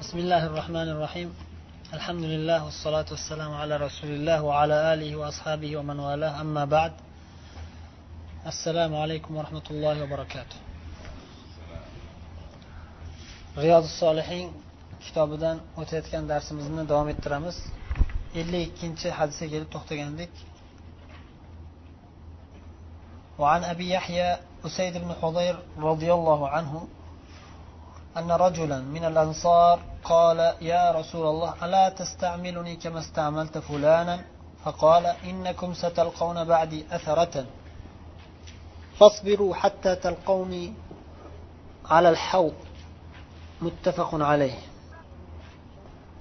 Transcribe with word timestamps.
بسم 0.00 0.18
الله 0.18 0.46
الرحمن 0.46 0.88
الرحيم 0.94 1.28
الحمد 1.94 2.24
لله 2.24 2.64
والصلاة 2.64 3.06
والسلام 3.10 3.52
على 3.54 3.74
رسول 3.76 4.10
الله 4.10 4.38
وعلى 4.42 4.76
آله 4.94 5.10
وأصحابه 5.16 5.76
ومن 5.76 5.98
والاه 6.06 6.40
أما 6.40 6.64
بعد 6.64 6.92
السلام 8.46 8.92
عليكم 8.96 9.36
ورحمة 9.36 9.66
الله 9.70 9.94
وبركاته 10.02 10.56
رياض 13.58 13.82
الصالحين 13.92 14.48
kitobidan 15.06 15.56
o'tayotgan 15.80 16.24
darsimizni 16.32 16.82
davom 16.90 17.08
ettiramiz 17.14 17.56
ellik 18.40 18.62
ikkinchi 18.70 19.08
hadisga 19.18 19.46
kelib 19.52 19.68
to'xtagandik 19.74 20.32
وعن 23.38 23.64
أبي 23.64 23.86
يحيى 23.90 24.28
أسيد 24.66 24.94
بن 25.04 25.10
حضير 25.22 25.54
رضي 25.78 26.10
الله 26.18 26.40
عنه 26.48 26.88
أن 28.17 28.31
رجلا 28.31 28.79
من 28.79 29.05
الأنصار 29.05 29.79
قال 30.03 30.39
يا 30.61 30.91
رسول 30.91 31.27
الله 31.27 31.65
ألا 31.65 31.89
تستعملني 31.89 32.75
كما 32.75 32.99
استعملت 32.99 33.57
فلانا؟ 33.57 34.25
فقال 34.63 35.05
إنكم 35.05 35.73
ستلقون 35.73 36.43
بعدي 36.43 36.85
أثرة. 36.91 37.45
فاصبروا 38.99 39.55
حتى 39.55 39.95
تلقوني 39.95 40.73
على 41.85 42.09
الحوض. 42.09 42.53
متفق 43.61 44.15
عليه. 44.15 44.59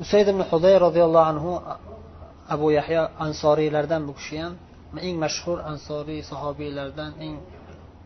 وسيد 0.00 0.28
بن 0.28 0.44
حضير 0.44 0.82
رضي 0.82 1.04
الله 1.04 1.20
عنه 1.20 1.62
أبو 2.48 2.70
يحيى 2.70 3.08
أنصاري 3.20 3.70
لردن 3.70 4.06
بكشيان 4.06 4.56
إن 5.02 5.16
مشهور 5.16 5.66
أنصاري 5.66 6.22
صحابي 6.22 6.70
لردن 6.70 7.12
إن 7.20 7.40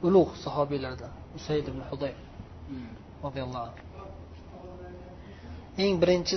ألوغ 0.04 0.34
صحابي 0.34 0.78
لردن 0.78 1.08
وسيد 1.34 1.70
بن 1.70 1.84
حضير. 1.90 2.14
Hmm. 2.68 3.03
Roziyallohu 3.26 3.64
anhu 3.68 3.82
eng 5.84 5.94
birinchi 6.02 6.36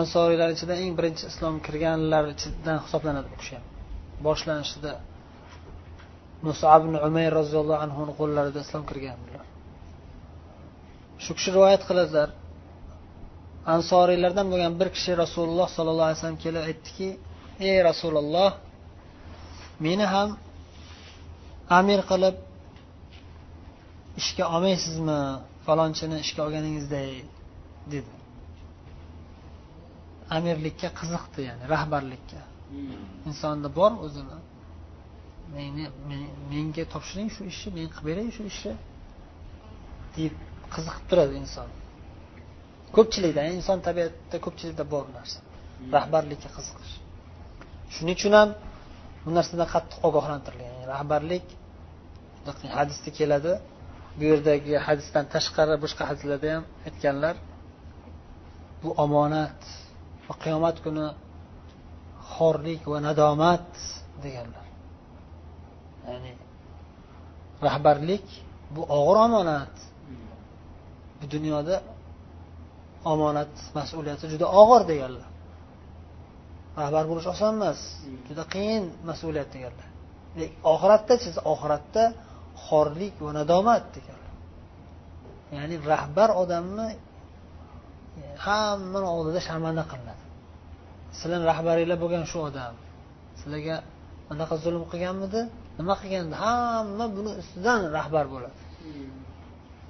ansoriylar 0.00 0.48
ichida 0.54 0.74
eng 0.82 0.92
birinchi 0.98 1.24
islom 1.30 1.54
kirganlar 1.66 2.24
ichidan 2.34 2.78
hisoblanadi 2.84 3.28
bu 3.32 3.36
kishi. 3.42 3.54
Ham 3.58 3.66
boshlanishida 4.26 4.92
musab 6.46 6.80
ibn 6.86 6.94
umayr 7.08 7.32
roziyallohu 7.40 7.80
anhuni 7.86 8.12
qo'llarida 8.20 8.58
islom 8.66 8.84
kirganlar 8.90 9.44
shu 11.24 11.32
kishi 11.38 11.50
rivoyat 11.56 11.82
qiladilar. 11.88 12.28
Ansoriylardan 13.74 14.46
bo'lgan 14.52 14.74
bir 14.80 14.88
kishi 14.96 15.12
rasululloh 15.22 15.68
sollallohu 15.76 16.06
alayhi 16.08 16.18
vasallam 16.20 16.40
kelib 16.44 16.62
aytdiki 16.68 17.08
ey 17.68 17.76
rasululloh 17.88 18.50
meni 19.86 20.06
ham 20.14 20.28
amir 21.78 22.00
qilib 22.10 22.36
ishga 24.20 24.44
olmaysizmi? 24.54 25.20
Falonchini 25.66 26.16
ishga 26.24 26.40
olganingizday 26.46 27.10
dedi. 27.92 28.12
Amirlikka 30.36 30.88
qiziqdi 31.00 31.40
ya'ni 31.48 31.64
rahbarlikka. 31.74 32.40
Insonda 33.28 33.68
bor 33.78 33.92
o'zini. 34.06 34.38
Meni 35.56 35.84
menga 36.52 36.84
topshiring 36.94 37.28
shu 37.34 37.42
ishni 37.52 37.70
men 37.76 37.86
qilib 37.94 38.06
beray 38.08 38.28
shu 38.36 38.42
ishni 38.52 38.74
deb 40.16 40.32
qiziqib 40.74 41.04
turadi 41.10 41.34
inson. 41.42 41.68
Ko'pchilikda 42.96 43.42
inson 43.58 43.78
tabiatida 43.86 44.38
ko'pchilikda 44.46 44.84
bor 44.94 45.04
narsa. 45.16 45.38
Rahbarlikka 45.96 46.48
qiziqish. 46.56 46.94
Shuning 47.94 48.16
uchun 48.18 48.34
ham 48.38 48.50
bu 49.24 49.30
narsadan 49.38 49.68
qattiq 49.74 49.98
ogohlantirilgan. 50.08 50.70
Yani 50.74 50.86
rahbarlik 50.94 51.46
hadisda 52.78 53.10
keladi 53.18 53.52
bu 54.16 54.22
yerdagi 54.30 54.74
hadisdan 54.86 55.24
tashqari 55.34 55.74
boshqa 55.84 56.02
hadislarda 56.10 56.48
ham 56.54 56.64
aytganlar 56.88 57.36
bu 58.82 58.88
omonat 59.04 59.60
va 60.28 60.34
qiyomat 60.44 60.76
kuni 60.84 61.06
xorlik 62.34 62.82
va 62.92 62.98
nadomat 63.08 63.68
deganlar. 64.24 64.66
Ya'ni 66.06 66.32
rahbarlik 67.66 68.26
bu 68.74 68.82
og'ir 68.98 69.16
omonat. 69.26 69.74
Bu 71.20 71.24
dunyoda 71.34 71.76
omonat 73.12 73.54
mas'uliyati 73.78 74.24
juda 74.32 74.46
og'ir 74.60 74.82
deganlar. 74.92 75.28
Rahbar 76.80 77.04
bo'lish 77.10 77.28
oson 77.34 77.52
emas 77.58 77.80
juda 78.28 78.44
qiyin 78.54 78.84
mas'uliyat 79.08 79.48
deganlar. 79.54 79.88
Lekin 80.38 80.56
oxiratdachi 80.72 81.28
oxiratda 81.52 82.04
xorlik 82.64 83.14
va 83.24 83.30
nadomat 83.38 83.84
deganlar 83.94 84.34
ya'ni 85.56 85.76
rahbar 85.92 86.30
odamni 86.42 86.88
e, 88.20 88.22
hammani 88.46 89.08
oldida 89.16 89.40
sharmanda 89.48 89.84
qilinadi. 89.90 90.22
Sizlarni 91.18 91.46
rahbaringlar 91.52 91.98
bo'lgan 92.04 92.24
shu 92.30 92.38
odam 92.48 92.74
sizlarga 93.40 93.76
anaqa 94.32 94.54
zulm 94.64 94.82
qilganmidi 94.92 95.40
nima 95.78 95.94
qilgandi 96.02 96.34
hamma 96.44 97.04
buni 97.16 97.30
ustidan 97.40 97.80
rahbar 97.98 98.24
bo'ladi. 98.34 98.58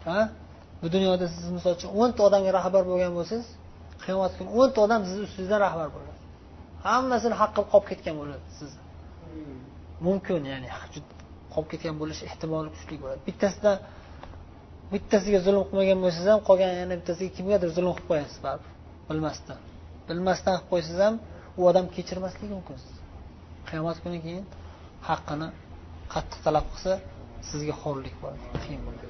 Ha? 0.09 0.21
Bu 0.83 0.87
dunyoda 0.95 1.27
siz 1.35 1.47
misol 1.57 1.73
uchun 1.79 1.91
o'nta 2.01 2.21
odamga 2.29 2.51
rahbar 2.59 2.83
bo'lgan 2.91 3.13
bo'lsangiz 3.19 3.49
qiyomat 4.05 4.33
kuni 4.39 4.51
o'nta 4.61 4.79
odam 4.87 5.01
sizni 5.09 5.23
ustingizdan 5.29 5.61
rahbar 5.67 5.89
bo'ladi. 5.97 6.19
Hammasini 6.87 7.37
haqqi 7.43 7.63
qolib 7.71 7.87
ketgan 7.91 8.15
bo'ladi 8.21 8.47
sizni 8.59 8.83
mumkin 10.07 10.41
ya'ni 10.53 10.69
qolib 11.57 11.69
ketgan 11.73 11.97
bo'lish 12.03 12.21
ehtimoli 12.29 12.69
kuchli 12.75 12.97
bo'ladi. 13.03 13.21
Bittasida 13.29 13.73
bittasiga 14.93 15.39
zulm 15.47 15.63
qilmagan 15.69 15.99
bo'lsangiz 16.05 16.29
ham 16.33 16.41
qolgan 16.49 16.73
yana 16.83 16.95
bittasiga 17.01 17.31
kimgadir 17.39 17.71
zulm 17.77 17.93
qilib 17.97 18.09
qo'yasiz 18.11 18.39
baribir. 18.47 18.71
Bilmasdan. 19.09 19.59
Bilmasdan 20.09 20.55
qilib 20.57 20.71
qo'ysangiz 20.73 21.01
ham 21.07 21.15
u 21.59 21.61
odam 21.71 21.87
kechirmasligi 21.97 22.53
mumkin. 22.57 22.77
Qiyomat 23.69 23.99
kuni 24.05 24.19
keyin 24.27 24.45
haqqini 25.09 25.49
qattiq 26.15 26.41
talab 26.47 26.67
qilsa 26.73 26.93
sizga 27.51 27.75
xo'rlik 27.83 28.15
bo'ladi. 28.23 28.43
Qiyin 28.65 28.81
bo'ladi. 28.87 29.07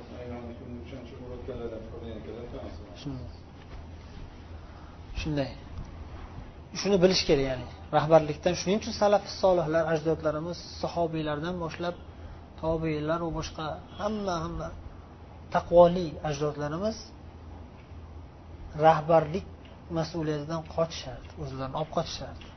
Shunday. 5.20 5.50
Shuni 6.80 6.96
bilish 7.04 7.22
kerak 7.28 7.46
ya'ni 7.50 7.66
rahbarlikdan. 7.96 8.54
Shuning 8.60 8.78
uchun 8.82 8.94
salaf 9.02 9.24
solihlar 9.42 9.84
ajdodlarimiz 9.92 10.58
sahobiylardan 10.82 11.54
boshlab 11.64 11.96
tobiylar 12.62 13.20
va 13.26 13.30
boshqa 13.38 13.66
hamma 13.98 14.34
hamma 14.44 14.68
taqvoli 15.54 16.08
ajdodlarimiz 16.28 16.96
rahbarlik 18.86 19.46
mas'uliyatidan 19.98 20.62
qochishardi 20.74 21.30
o'zlarini 21.42 21.76
olib 21.80 21.92
qochishardi 21.96 22.48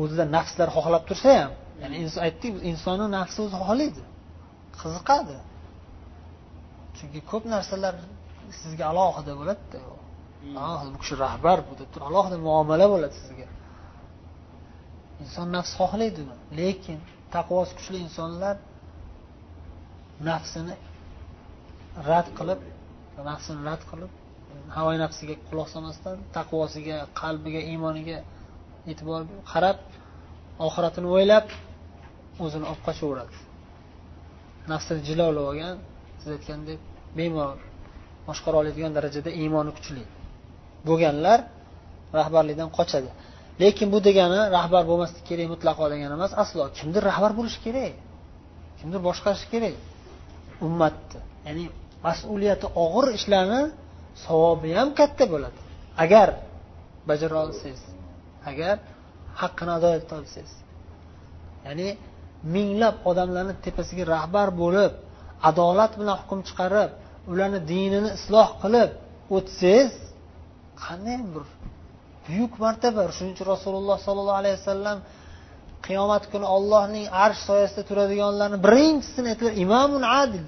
o'zida 0.00 0.24
nafslar 0.36 0.68
xohlab 0.76 1.02
tursa 1.08 1.30
ham 1.40 1.52
ya'ni 1.82 1.96
aytdik 2.26 2.52
insonni 2.70 3.06
nafsi 3.18 3.38
o'zi 3.44 3.56
xohlaydi 3.62 4.02
qiziqadi. 4.80 5.36
Chunki 6.96 7.20
ko'p 7.30 7.44
narsalar 7.54 7.94
sizga 8.60 8.84
alohida 8.92 9.32
bo'ladida 9.40 9.78
alohida 10.58 10.90
bu 10.94 10.98
kishi 11.02 11.14
rahbar 11.24 11.58
bu 11.68 11.72
deb 11.80 11.88
turib 11.92 12.06
alohida 12.10 12.36
muomala 12.46 12.86
bo'ladi 12.92 13.14
sizga 13.22 13.46
inson 15.22 15.48
nafs 15.56 15.72
xohlaydi 15.80 16.22
lekin 16.60 16.98
taqvosi 17.34 17.72
kuchli 17.78 17.98
insonlar 18.06 18.56
nafsini 20.28 20.74
rad 22.08 22.28
qilib 22.38 22.60
nafsini 23.30 23.60
rad 23.68 23.82
qilib 23.90 24.12
havoyi 24.76 24.98
nafsiga 25.04 25.34
quloq 25.48 25.68
solmasdan 25.74 26.16
taqvosiga 26.36 26.96
qalbiga 27.20 27.60
iymoniga 27.70 28.18
e'tibor 28.90 29.20
qarab 29.52 29.78
oxiratini 30.66 31.08
o'ylab 31.16 31.46
o'zini 32.44 32.64
olib 32.70 32.82
qochaveradi 32.88 33.36
nafsini 34.72 35.00
jilovlab 35.08 35.44
olgan 35.50 35.76
siz 36.20 36.30
aytgandek 36.36 36.80
bemalol 37.18 37.60
boshqara 38.28 38.56
oladigan 38.62 38.92
darajada 38.96 39.30
iymoni 39.42 39.70
kuchli 39.76 40.02
bo'lganlar 40.88 41.38
rahbarlikdan 42.18 42.70
qochadi. 42.78 43.10
Lekin 43.60 43.88
bu 43.94 43.98
degani 44.08 44.40
rahbar 44.56 44.82
bo'lmaslik 44.90 45.24
kerak 45.30 45.48
mutlaqo 45.54 45.84
degani 45.92 46.14
emas. 46.18 46.32
Aslo. 46.42 46.62
Kimdir 46.78 47.02
rahbar 47.10 47.32
bo'lishi 47.38 47.58
kerak. 47.66 47.94
Kimdir 48.78 49.00
boshqarishi 49.08 49.46
kerak. 49.52 49.74
Ummatni. 50.66 51.20
Ya'ni 51.46 51.64
mas'uliyati 52.06 52.66
og'ir 52.84 53.06
ishlarni 53.18 53.62
savobi 54.24 54.70
ham 54.78 54.88
katta 54.98 55.24
bo'ladi. 55.32 55.58
Agar 56.04 56.28
bajara 57.08 57.36
olsangiz 57.44 57.82
agar 58.50 58.76
haqqini 59.40 59.72
ado 59.78 59.90
eta 59.98 60.12
olsangiz 60.20 60.54
ya'ni 61.66 61.88
minglab 62.54 62.96
odamlarni 63.10 63.54
tepasiga 63.64 64.04
rahbar 64.14 64.48
bo'lib 64.62 64.92
adolat 65.48 65.92
bilan 66.00 66.16
hukm 66.22 66.40
chiqarib 66.48 66.90
ularni 67.32 67.60
dinini 67.72 68.10
isloh 68.18 68.48
qilib 68.62 68.90
o'tsangiz 69.36 69.92
qanday 70.84 71.18
bir 71.32 71.44
buyuk 72.26 72.52
martaba. 72.64 73.02
Shuning 73.16 73.34
uchun 73.36 73.48
rasululloh 73.54 73.96
sollallohu 74.06 74.40
alayhi 74.42 74.56
vasallam 74.60 74.98
qiyomat 75.86 76.24
kuni 76.32 76.46
ollohning 76.56 77.06
arsh 77.24 77.40
soyasida 77.48 77.82
turadiganlarni 77.90 78.58
birinchisini 78.66 79.26
aytdilar 79.32 79.54
imomun 79.64 80.02
adil. 80.22 80.44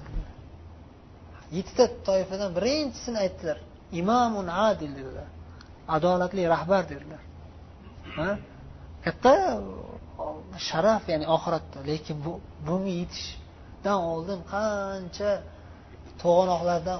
Yettita 1.57 1.85
toifadan 2.07 2.49
birinchisini 2.57 3.17
aytdilar 3.25 3.57
imomun 4.01 4.47
adil 4.69 4.91
dedilar. 4.99 5.27
Adolatli 5.95 6.43
rahbar 6.55 6.83
dedilar. 6.91 7.21
Katta 9.05 9.33
sharaf 10.67 11.03
ya'ni 11.11 11.25
oxiratda. 11.35 11.77
Lekin 11.91 12.17
bu 12.25 12.33
bunga 12.67 12.93
yetishdan 13.01 13.99
oldin 14.11 14.39
qancha 14.53 15.31
to'g'anoqlardan 16.21 16.99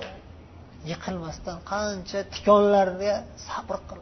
yiqilmasdan 0.92 1.58
qancha 1.72 2.20
tikonlarga 2.34 3.14
sabr 3.48 3.78
qil 3.90 4.02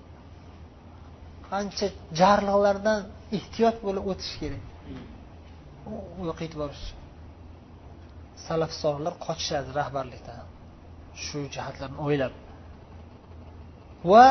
ancha 1.60 1.88
jarliqlardan 2.22 3.00
ehtiyot 3.38 3.78
bo'lib 3.86 4.06
o'tish 4.12 4.34
kerak? 4.42 4.64
U 6.20 6.24
yoqqa 6.30 6.44
yetib 6.46 6.60
borish 6.64 6.86
salaf 8.46 8.72
solihlar 8.82 9.14
qochishadi 9.26 9.70
rahbarlikdan. 9.80 10.46
Shu 11.26 11.40
jihatlarni 11.56 11.98
o'ylab. 12.06 12.34
Va 14.12 14.26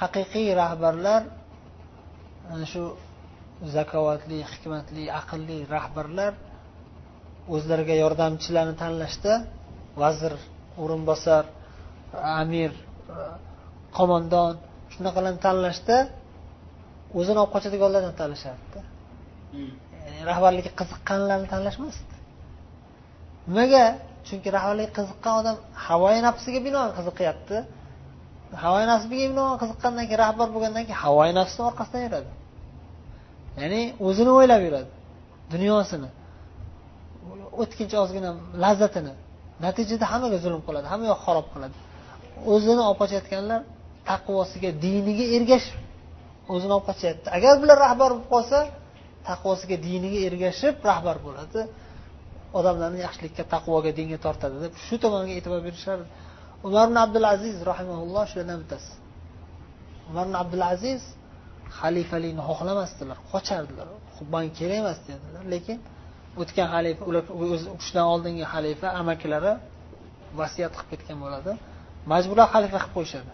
haqiqiy 0.00 0.48
rahbarlar 0.62 1.22
ana 2.52 2.66
shu 2.72 2.82
zakovatli 3.76 4.38
hikmatli 4.50 5.04
aqlli 5.20 5.58
rahbarlar 5.74 6.32
o'zlariga 7.54 7.94
yordamchilarni 8.04 8.74
tanlashda 8.82 9.32
vazir 10.02 10.34
o'rinbosar 10.82 11.44
amir 12.40 12.70
qo'mondon 13.96 14.54
shunaqalarni 14.94 15.40
tanlashda 15.46 15.96
o'zini 17.18 17.38
olib 17.42 17.52
qochadiganlardan 17.54 18.14
tanlashardida 18.20 18.80
rahbarlikka 20.30 20.72
qiziqqanlarni 20.80 21.46
tanlashmasdi. 21.54 22.14
Nimaga? 23.48 23.84
Chunki 24.26 24.48
rahbarlikka 24.56 24.92
qiziqqan 24.98 25.34
odam 25.40 25.56
havoyi 25.86 26.20
nafsiga 26.28 26.60
binoan 26.66 26.90
qiziqyapti. 26.98 27.56
Havoyi 28.64 28.86
nafsiga 28.92 29.16
binoan 29.32 29.56
qiziqqandan 29.62 30.04
keyin 30.08 30.20
rahbar 30.24 30.48
bo'lgandan 30.54 30.82
keyin 30.88 31.00
havoyi 31.04 31.32
nafsini 31.40 31.62
orqasidan 31.70 32.00
yuradi. 32.06 32.30
Ya'ni 33.60 33.80
o'zini 34.06 34.30
o'ylab 34.38 34.60
yuradi 34.66 34.90
dunyosini. 35.54 36.08
O'tkinchi 37.62 37.96
ozgina 38.04 38.30
lazzatini. 38.64 39.12
Natijada 39.64 40.06
hammaga 40.12 40.38
zulm 40.44 40.60
qiladi 40.66 40.86
hamma 40.92 41.06
yoq 41.12 41.20
xarob 41.26 41.46
qiladi. 41.54 41.76
O'zini 42.52 42.82
olib 42.88 42.98
qochayotganlar 43.02 43.60
taqvosiga 44.10 44.70
diniga 44.84 45.24
ergashib 45.36 45.78
o'zini 46.52 46.72
olib 46.76 46.86
qochyapti 46.90 47.28
agar 47.36 47.54
bular 47.62 47.76
rahbar 47.86 48.10
bo'lib 48.12 48.26
qolsa 48.34 48.58
taqvosiga 49.28 49.76
diniga 49.88 50.18
ergashib 50.28 50.74
rahbar 50.90 51.16
bo'ladi. 51.26 51.60
Odamlarni 52.58 53.00
yaxshilikka 53.06 53.44
taqvoga 53.54 53.90
dinga 53.98 54.18
tortadi 54.26 54.56
deb 54.64 54.72
shu 54.86 54.94
tomonga 55.04 55.32
e'tibor 55.38 55.60
berishardi. 55.66 56.06
Umar 56.66 56.84
ibn 56.88 56.96
abdulaziz 57.04 57.56
rahimaulloh 57.70 58.24
shulardan 58.30 58.58
bittasi. 58.62 58.92
Umar 60.10 60.24
ibn 60.28 60.36
abdulaziz 60.42 61.02
xalifalikni 61.78 62.42
xohlamasdilar 62.48 63.18
qochardilar. 63.32 63.86
Man 64.34 64.46
kerak 64.58 64.78
emas 64.82 64.98
dedilar 65.08 65.44
lekin 65.54 65.78
o'tgan 66.42 66.68
xalifa 66.74 67.02
ular 67.10 67.24
o'shadan 67.76 68.06
oldingi 68.14 68.44
xalifa 68.52 68.88
amakilari 69.00 69.52
vasiyat 70.40 70.72
qilib 70.78 70.88
ketgan 70.92 71.18
bo'ladi. 71.24 71.52
Majburlab 72.12 72.48
xalifa 72.54 72.78
qilib 72.82 72.94
qo'yishadi. 72.96 73.32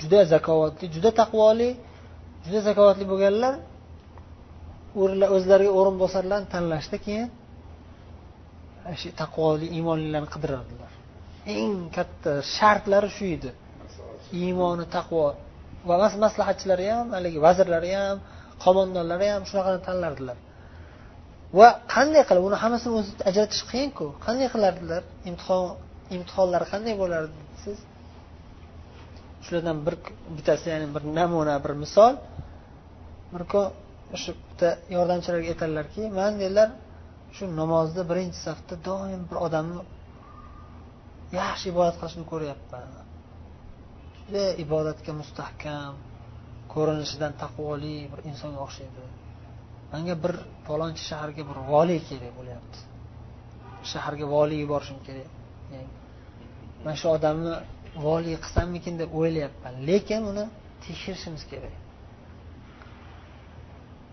Juda 0.00 0.20
zakovatli 0.34 0.86
juda 0.94 1.10
taqvoli 1.20 1.70
juda 2.44 2.60
zakovatli 2.68 3.04
bo'lganlar 3.12 3.54
o'zlariga 5.36 5.72
o'rinbosarlarni 5.78 6.48
tanlashda 6.54 6.96
keyin 7.06 7.28
shu 9.00 9.08
taqvoli 9.22 9.66
iymonlilarni 9.76 10.28
qidirardilar. 10.34 10.90
Eng 11.54 11.74
katta 11.96 12.32
shartlari 12.56 13.08
shu 13.16 13.24
edi. 13.36 13.50
Iymoni 14.42 14.86
taqvo 14.96 15.24
va 15.88 15.94
maslahatchilari 16.24 16.86
ham 16.94 17.06
haligi 17.16 17.38
vazirlari 17.46 17.90
ham 18.00 18.18
qo'mondonlari 18.64 19.28
ham 19.34 19.42
shunaqani 19.50 19.80
tanlardilar. 19.88 20.36
Va 21.58 21.68
qanday 21.94 22.22
qilib 22.28 22.44
uni 22.48 22.56
hammasini 22.62 22.94
o'zi 23.00 23.12
ajratish 23.30 23.62
qiyinku. 23.70 24.06
Qanday 24.26 24.48
qilardilar? 24.54 25.02
Imtihon 25.30 25.64
imtihonlari 26.16 26.66
qanday 26.72 26.94
bo'lardi? 27.02 27.40
Shulardan 29.44 29.78
bir 29.86 29.94
bittasi 30.36 30.66
ya'ni 30.72 30.86
bir 30.94 31.02
namuna 31.18 31.56
bir 31.64 31.72
misol. 31.82 32.14
Bir 33.32 33.42
kun 33.52 33.66
bitta 34.50 34.68
yordamchilarga 34.96 35.48
aytadilarki 35.54 36.02
man 36.18 36.32
dedilar 36.42 36.68
shu 37.36 37.44
namozda 37.60 38.02
birinchi 38.10 38.38
safda 38.46 38.74
doim 38.88 39.22
bir 39.30 39.38
odamni 39.46 39.82
yaxshi 41.40 41.66
ibodat 41.72 41.96
qilishini 42.00 42.26
ko'ryapman. 42.32 42.88
Juda 44.26 44.44
ibodatga 44.64 45.12
mustahkam 45.20 45.94
ko'rinishidan 46.74 47.32
taqvoli 47.42 47.96
bir 48.12 48.20
insonga 48.30 48.60
o'xshaydi. 48.66 49.04
Manga 49.92 50.14
bir 50.24 50.34
falonchi 50.66 51.02
shaharga 51.10 51.42
bir 51.50 51.58
voliy 51.72 52.00
kerak 52.08 52.32
bo'lyapti. 52.38 52.78
Shaharga 53.92 54.26
voliy 54.34 54.58
yuborishim 54.64 54.98
kerak. 55.06 55.28
Man 56.84 56.94
shu 57.00 57.06
odamni 57.16 57.54
voliy 58.04 58.36
qilsammikin 58.44 58.94
deb 59.00 59.10
o'ylayapman. 59.20 59.74
Lekin 59.88 60.22
uni 60.30 60.44
tekshirishimiz 60.84 61.42
kerak. 61.50 61.74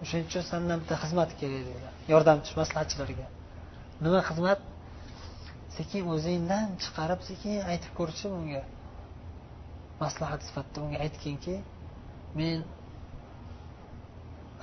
O'shaning 0.02 0.28
uchun 0.30 0.44
sandan 0.52 0.78
bitta 0.82 0.96
xizmat 1.04 1.32
kerak 1.40 1.64
deydilar 1.68 1.94
yordamchi 2.14 2.52
maslahatchilarga 2.62 3.28
nima 4.04 4.22
xizmat? 4.30 4.60
Sekin 5.78 6.04
o'zingdan 6.16 6.66
chiqarib 6.84 7.22
sekin 7.30 7.56
aytib 7.72 7.92
ko'rchi 8.00 8.26
unga. 8.38 8.64
Maslahat 10.04 10.42
sifatida 10.48 10.80
unga 10.86 10.98
aytginki 11.06 11.56
men 12.40 12.58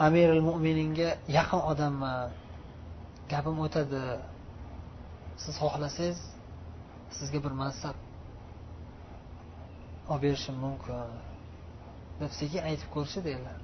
amiril 0.06 0.42
mo'mininga 0.48 1.10
yaqin 1.38 1.62
odamman. 1.72 2.28
Gapim 3.32 3.56
o'tadi. 3.66 4.04
Siz 5.42 5.54
xohlasangiz 5.62 6.18
sizga 7.16 7.38
bir 7.44 7.54
mansab 7.62 7.96
olib 10.10 10.22
berishim 10.24 10.56
mumkin. 10.64 10.94
Deb 12.20 12.32
sekin 12.40 12.62
aytib 12.68 12.88
ko'rishi 12.94 13.20
deydilar 13.26 13.60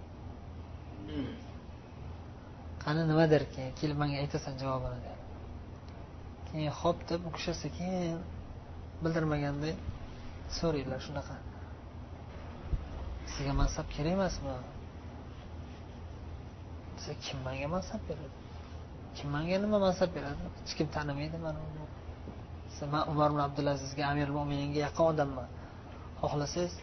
qani 2.87 3.03
nimadir 3.11 3.43
keyin 3.55 3.73
kelib 3.81 3.97
manga 4.03 4.17
aytasan 4.25 4.55
javobini 4.63 4.99
dedi. 5.07 5.23
Keyin 6.49 6.73
ho'p 6.81 6.99
deb 7.11 7.21
u 7.29 7.31
kishi 7.37 7.53
sekin 7.65 8.19
bildirmaganday 9.03 9.75
so'raydilar 10.59 11.01
shunaqa. 11.07 11.37
Sizga 13.33 13.53
mansab 13.61 13.87
kerak 13.95 14.13
emasmi? 14.19 14.55
Desa 16.97 17.13
kim 17.25 17.39
manga 17.47 17.69
mansab 17.75 18.01
beradi? 18.09 18.39
Kim 19.17 19.29
manga 19.35 19.57
nima 19.65 19.79
mansab 19.87 20.11
beradi? 20.17 20.43
Hech 20.59 20.73
kim 20.79 20.89
tanimaydi 20.97 21.39
mani 21.47 21.61
man 22.93 23.03
umar 23.13 23.29
ibn 23.33 23.41
abdulazizga 23.49 24.03
amir 24.13 24.29
mo'mininga 24.37 24.81
yaqin 24.87 25.05
odamman. 25.13 25.49
Xohlasangiz 26.21 26.75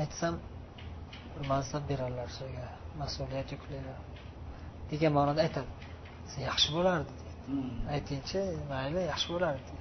aytsam 0.00 0.34
mansab 1.50 1.82
berarlar 1.90 2.28
sizga. 2.38 2.66
Mas'uliyat 3.00 3.48
yuklaydi 3.54 3.94
degan 4.90 5.12
ma'noda 5.18 5.40
aytadi. 5.46 5.70
Yaxshi 6.48 6.70
bo'lardi 6.76 7.12
aytingchi 7.94 8.40
mayli 8.72 9.00
yaxshi 9.12 9.28
bo'lardi. 9.34 9.72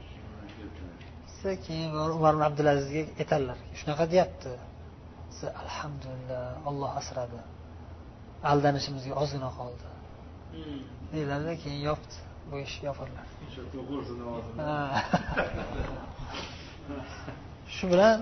Desa 1.28 1.50
keyin 1.66 1.90
umar 2.18 2.34
ibn 2.36 2.44
abdulazizga 2.50 3.02
aytadilar 3.22 3.58
shunaqa 3.80 4.04
deyapti. 4.14 4.52
Desa 5.30 5.48
alhamdulillah 5.64 6.46
olloh 6.70 6.92
asradi. 7.02 7.40
Aldanishimizga 8.52 9.14
ozgina 9.24 9.50
qoldi. 9.60 9.88
Deyiladida 11.14 11.54
keyin 11.64 11.82
yopdi. 11.90 12.16
Bu 12.52 12.56
ish 12.68 12.76
yopildi 12.88 13.22
shu 17.76 17.86
bilan 17.92 18.18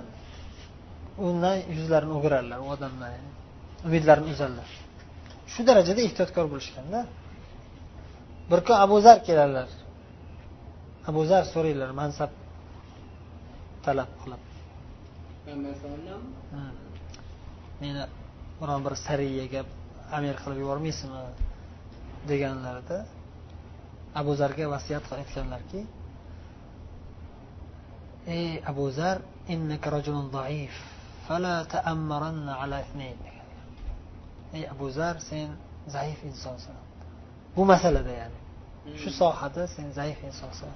undan 1.28 1.58
yuzlarini 1.78 2.14
o'giradilar 2.18 2.60
u 2.66 2.68
odamdan 2.76 3.14
umidlarini 3.88 4.30
uzadilar 4.36 4.70
shu 5.54 5.62
darajada 5.70 6.02
ehtiyotkor 6.08 6.46
bo'lishganda 6.54 7.00
bir 8.52 8.60
kun 8.68 8.76
abu 8.86 8.98
zar 9.06 9.18
keladilar 9.28 9.70
abu 11.10 11.22
zar 11.32 11.44
so'raydilar 11.54 11.92
mansab 12.02 12.32
talab 13.86 14.10
qilib. 14.22 14.44
Meni 17.82 18.04
biron 18.62 18.82
bir 18.86 18.94
sariyaga 19.08 19.62
amir 20.18 20.36
qilib 20.44 20.58
yubormaysizmi 20.64 21.24
deganlarida 22.30 22.98
abu 24.22 24.32
zarga 24.42 24.66
vasiyat 24.76 25.04
qilib 25.10 25.22
aytganlarki 25.24 25.82
ey 28.38 28.48
abu 28.72 28.86
zar 29.00 29.18
fala 31.28 31.56
ta'ammaranna 31.74 32.54
ala 32.64 32.78
ithnayn 32.86 33.20
ey 34.58 34.64
abu 34.74 34.88
zar 34.98 35.16
sen 35.30 35.48
zaif 35.96 36.20
insonsan 36.32 36.78
bu 37.56 37.62
masalada 37.72 38.12
ya'ni. 38.22 38.40
Shu 39.02 39.10
sohada 39.22 39.64
sen 39.76 39.88
zaif 40.00 40.20
insonsan 40.30 40.74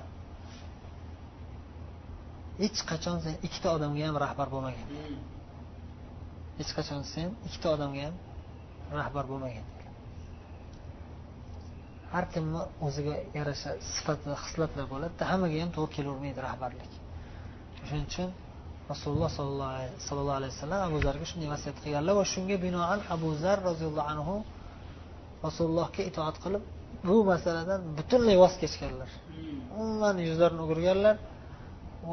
hech 2.62 2.80
qachon 2.92 3.18
sen 3.26 3.36
ikkita 3.48 3.70
odamga 3.78 4.04
ham 4.08 4.18
rahbar 4.26 4.48
bo'lmagan. 4.54 4.88
Hech 6.60 6.72
qachon 6.78 7.02
sen 7.14 7.28
ikkita 7.48 7.68
odamga 7.76 8.02
ham 8.08 8.16
rahbar 9.00 9.26
bo'lmagan. 9.32 9.68
Har 12.14 12.26
kimni 12.34 12.62
o'ziga 12.86 13.16
yarasha 13.38 13.72
sifati 13.94 14.30
xislatlar 14.44 14.86
bo'ladi 14.94 15.24
hammaga 15.32 15.58
ham 15.64 15.72
to'g'ri 15.78 15.92
kelavermaydi 15.98 16.40
rahbarlik. 16.48 16.92
Shuning 17.88 18.06
uchun 18.12 18.30
rasululloh 18.92 19.30
sollallohu 19.38 20.38
alayhi 20.40 20.54
vasallam 20.56 20.82
abu 20.90 20.98
zarga 21.06 21.26
shunday 21.32 21.50
vasiyat 21.54 21.78
qilganlar. 21.84 22.14
Va 22.20 22.26
shunga 22.34 22.58
binoan 22.66 23.00
abu 23.16 23.30
zar 23.44 23.58
roziyallohu 23.70 24.10
anhu 24.14 24.36
rasulullohga 25.46 26.02
itoat 26.10 26.38
qilib 26.44 26.64
bu 27.08 27.16
masaladan 27.32 27.82
butunlay 27.98 28.38
voz 28.44 28.54
kechganlar. 28.62 29.10
Umuman 29.82 30.16
yuzlarini 30.28 30.62
o'girganlar 30.66 31.16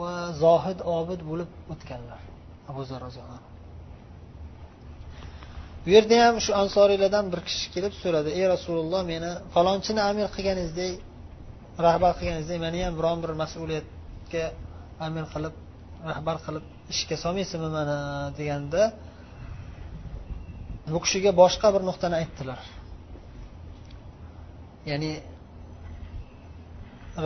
va 0.00 0.12
zohid 0.42 0.78
obid 0.99 1.21
bo'lib 1.30 1.50
o'tganlar 1.73 2.21
abu 2.71 2.83
zar 2.90 3.00
roziyallohu 3.06 3.38
anhu. 3.40 3.50
Bu 5.85 5.90
yerda 5.97 6.16
ham 6.25 6.37
shu 6.45 6.52
ansoriylardan 6.62 7.26
bir 7.33 7.40
kishi 7.49 7.66
kelib 7.75 7.95
so'radi 8.02 8.30
ey 8.38 8.45
rasululloh 8.54 9.02
meni 9.12 9.30
falonchini 9.54 10.00
amir 10.11 10.26
qilganingizdek 10.37 10.92
rahbar 11.87 12.12
qilganingizdek 12.18 12.59
meni 12.66 12.78
ham 12.87 12.95
biron 12.99 13.18
bir 13.25 13.33
mas'uliyatga 13.42 14.45
amir 15.06 15.25
qilib 15.35 15.54
rahbar 16.11 16.37
qilib 16.47 16.65
ishga 16.93 17.17
solmaysizmi 17.25 17.69
mani 17.77 17.99
deganda 18.39 18.83
bu 20.93 20.99
kishiga 21.05 21.31
boshqa 21.43 21.69
bir 21.75 21.83
nuqtani 21.89 22.15
aytdilar. 22.23 22.61
Ya'ni 24.91 25.13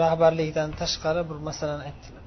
rahbarlikdan 0.03 0.71
tashqari 0.81 1.23
bir 1.31 1.39
masalani 1.49 1.83
aytdilar. 1.89 2.23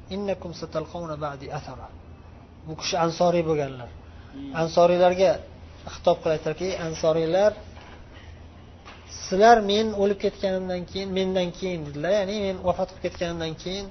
Bu 2.67 2.74
kishi 2.81 2.95
ansoriy 3.05 3.43
bo'lganlar. 3.50 3.89
Ansoriylarga 4.62 5.31
xitob 5.93 6.17
qilib 6.22 6.33
aytdilarki 6.36 6.69
ansoriylar 6.88 7.51
sizlar 9.25 9.57
men 9.72 9.88
o'lib 10.01 10.19
ketganimdan 10.25 10.81
keyin 10.91 11.10
mendan 11.17 11.50
keyin 11.60 11.81
dedilar. 11.88 12.12
Ya'ni 12.19 12.36
men 12.45 12.57
vafot 12.67 12.89
qilib 12.91 13.03
ketganimdan 13.05 13.53
keyin 13.63 13.86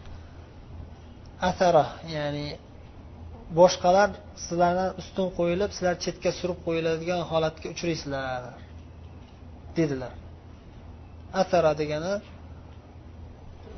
asara 1.51 1.87
ya'ni 2.17 2.47
boshqalar 3.59 4.09
sizlardan 4.45 4.91
ustun 5.01 5.29
qo'yilib 5.39 5.71
sizlar 5.77 5.95
chetga 6.05 6.31
surib 6.39 6.59
qo'yiladigan 6.67 7.21
holatga 7.31 7.67
uchraysizlar 7.75 8.43
dedilar. 9.77 10.13
Asara 11.43 11.73
degani 11.81 12.15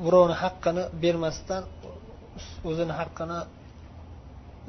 birovni 0.04 0.37
haqqini 0.42 0.85
bermasdan 1.02 1.62
o'zini 2.68 2.94
haqqini 3.00 3.40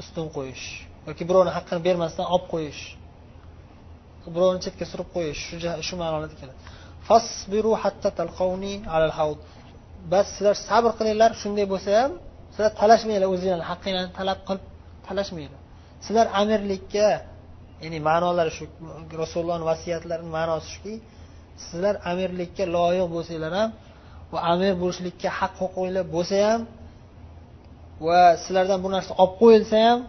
ustun 0.01 0.27
qo'yish 0.35 0.65
yoki 1.07 1.23
birovni 1.29 1.51
haqqini 1.57 1.81
bermasdan 1.87 2.25
olib 2.33 2.47
qo'yish 2.53 2.81
birovni 4.35 4.59
chetga 4.65 4.85
surib 4.91 5.09
qo'yish 5.15 5.41
shu 5.87 5.95
ma'noda 6.01 6.35
keladi. 6.41 6.59
Fasbiru 7.07 7.71
hatta 7.83 8.09
talqavni 8.19 8.73
alal 8.95 9.13
havd 9.19 9.39
bas 10.11 10.27
sizlar 10.35 10.55
sabr 10.67 10.91
qilinglar 10.99 11.31
shunday 11.41 11.65
bo'lsa 11.73 11.89
ham 11.99 12.11
sizlar 12.55 12.71
talashmanglar 12.81 13.27
o'zinglarni 13.33 13.65
haqqinglarni 13.71 14.11
talab 14.19 14.39
qilib 14.47 14.63
talashmanglar. 15.07 15.61
Sizlar 16.05 16.27
amirlikka 16.41 17.07
ya'ni 17.83 17.99
ma'nolari 18.09 18.51
shu 18.57 18.63
rasulullohni 19.23 19.65
vasiyatlarini 19.71 20.31
ma'nosi 20.37 20.67
shuki 20.73 20.93
sizlar 21.65 21.95
amirlikka 22.11 22.63
loyiq 22.75 23.07
bo'lsanglar 23.15 23.51
ham 23.59 23.69
va 24.33 24.39
amir 24.53 24.73
bo'lishlikka 24.81 25.29
haq 25.39 25.53
huquqinglar 25.61 26.05
bo'lsa 26.15 26.35
ham 26.47 26.61
va 28.07 28.21
sizlardan 28.43 28.79
bu 28.85 28.89
narsa 28.95 29.11
olib 29.23 29.33
qo'yilsa 29.41 29.77
ham 29.87 29.99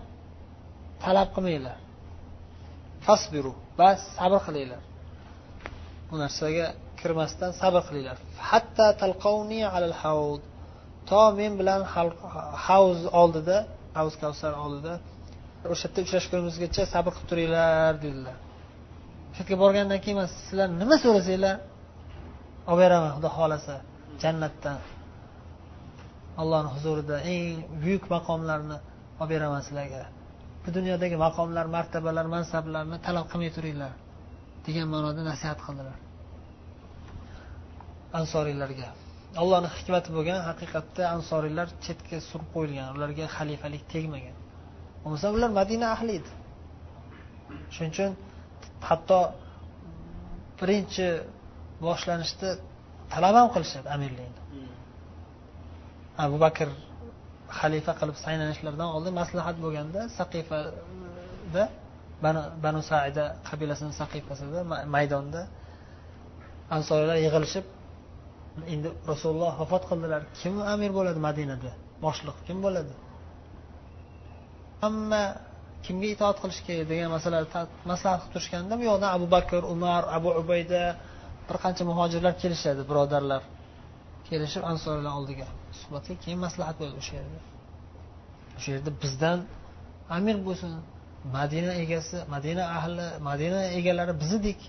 talab 1.04 1.28
qilmanglar. 1.36 1.78
Fasbiru 3.06 3.52
bas 3.80 3.98
sabr 4.18 4.40
qilinglar. 4.46 4.82
Bu 6.08 6.14
narsaga 6.22 6.66
kirmasdan 7.00 7.50
sabr 7.60 7.82
qilinglar. 7.88 8.16
Hatta 8.50 8.86
talqavni 9.02 9.60
alal 9.76 9.96
havd 10.02 10.42
to 11.10 11.22
men 11.38 11.52
bilan 11.60 11.80
havz 12.66 13.00
oldida 13.20 13.56
havz 13.98 14.14
kavsar 14.22 14.52
oldida 14.64 14.94
o'sha 15.72 15.86
yerda 15.88 16.00
uchrashgunimizgacha 16.06 16.82
sabr 16.94 17.10
qilib 17.16 17.28
turinglar 17.30 17.94
dedilar. 18.04 18.36
Shu 19.34 19.40
yerga 19.42 19.56
borgandan 19.62 20.00
keyin 20.04 20.26
sizlar 20.38 20.68
nima 20.82 20.96
so'rasanglar? 21.04 21.56
Olib 22.70 22.80
beraman 22.82 23.10
xudo 23.16 23.28
xohlasa 23.36 23.74
jannatdan. 24.22 24.78
Allohni 26.42 26.70
huzurida 26.74 27.16
eng 27.32 27.56
buyuk 27.82 28.04
maqomlarni 28.14 28.76
olib 29.20 29.30
beraman 29.34 29.62
sizlarga. 29.66 30.02
Bu 30.64 30.68
dunyodagi 30.76 31.16
maqomlar 31.26 31.66
martabalar 31.76 32.26
mansablarni 32.36 32.96
talab 33.06 33.26
qilmay 33.32 33.50
turinglar 33.56 33.92
degan 34.66 34.86
ma'noda 34.94 35.22
nasihat 35.30 35.58
qildilar. 35.66 35.98
Ansoriylarga 38.20 38.88
allohni 39.40 39.68
hikmati 39.76 40.08
bo'lgan 40.16 40.40
haqiqatda 40.48 41.02
ansoriylar 41.16 41.68
chetga 41.84 42.18
surib 42.28 42.48
qo'yilgan 42.54 42.88
ularga 42.96 43.24
xalifalik 43.36 43.82
tegmagan. 43.92 44.36
Bo'lmasa 45.02 45.26
ular 45.36 45.50
madina 45.60 45.86
ahli 45.96 46.12
edi. 46.20 46.30
Shuning 47.74 47.92
uchun 47.94 48.10
hatto 48.88 49.20
birinchi 50.60 51.06
boshlanishda 51.84 52.48
talab 53.12 53.34
ham 53.40 53.48
qilishadi 53.54 53.88
amirlikni. 53.96 54.40
Abu 56.24 56.36
bakr 56.44 56.68
xalifa 57.58 57.92
qilib 58.00 58.16
saylanishlaridan 58.24 58.88
oldin 58.96 59.14
maslahat 59.20 59.56
bo'lganda 59.64 60.00
saqifada 60.18 61.64
banu 62.64 62.80
saida 62.90 63.24
qabilasini 63.48 63.92
saqifasida 64.00 64.60
maydonda 64.96 65.42
ansoriylar 66.76 67.18
yig'ilishib 67.26 67.66
endi 68.72 68.88
rasululloh 69.10 69.52
vafot 69.60 69.84
qildilar. 69.90 70.22
Kim 70.40 70.54
amir 70.74 70.90
bo'ladi 70.98 71.20
madinada? 71.28 71.70
Boshliq 72.04 72.36
kim 72.46 72.58
bo'ladi? 72.64 72.94
Hamma 74.82 75.22
kimga 75.86 76.08
itoat 76.14 76.36
qilish 76.42 76.60
kerak 76.66 76.86
degan 76.92 77.08
masalani 77.16 77.46
maslahat 77.90 78.20
qilib 78.20 78.32
turishganda 78.34 78.74
bu 78.80 78.84
yoqdan 78.90 79.10
abu 79.16 79.26
bakr 79.36 79.62
umar 79.74 80.02
abu 80.18 80.30
ubayda 80.40 80.82
bir 81.48 81.56
qancha 81.64 81.82
muhojirlar 81.90 82.34
kelishadi 82.42 82.82
birodarlar. 82.90 83.42
Kelishib 84.28 84.62
ansorlar 84.70 85.12
oldiga. 85.18 85.46
Suhbatga 85.80 86.14
keyin 86.22 86.40
maslahat 86.46 86.76
bo'ldi 86.80 86.96
o'sha 87.02 87.14
yerda. 87.18 87.40
O'sha 88.58 88.70
yerda 88.74 88.90
bizdan 89.02 89.38
amir 90.16 90.36
bo'lsin. 90.48 90.72
Madina 91.36 91.72
egasi 91.82 92.16
madina 92.34 92.64
ahli 92.78 93.06
madina 93.28 93.60
egalari 93.78 94.14
bizdek 94.22 94.60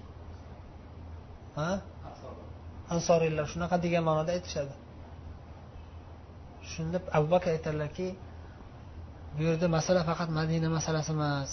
ha? 1.58 1.70
Ansoriylar 2.94 3.46
shunaqa 3.54 3.76
degan 3.86 4.04
ma'noda 4.10 4.32
aytishadi. 4.38 4.74
Shunda 6.72 6.98
abu 7.18 7.28
bakr 7.34 7.48
aytadilarki 7.56 8.08
bu 9.36 9.42
yerda 9.48 9.68
masala 9.78 10.02
faqat 10.10 10.30
madina 10.40 10.68
masalasi 10.78 11.12
emas. 11.18 11.52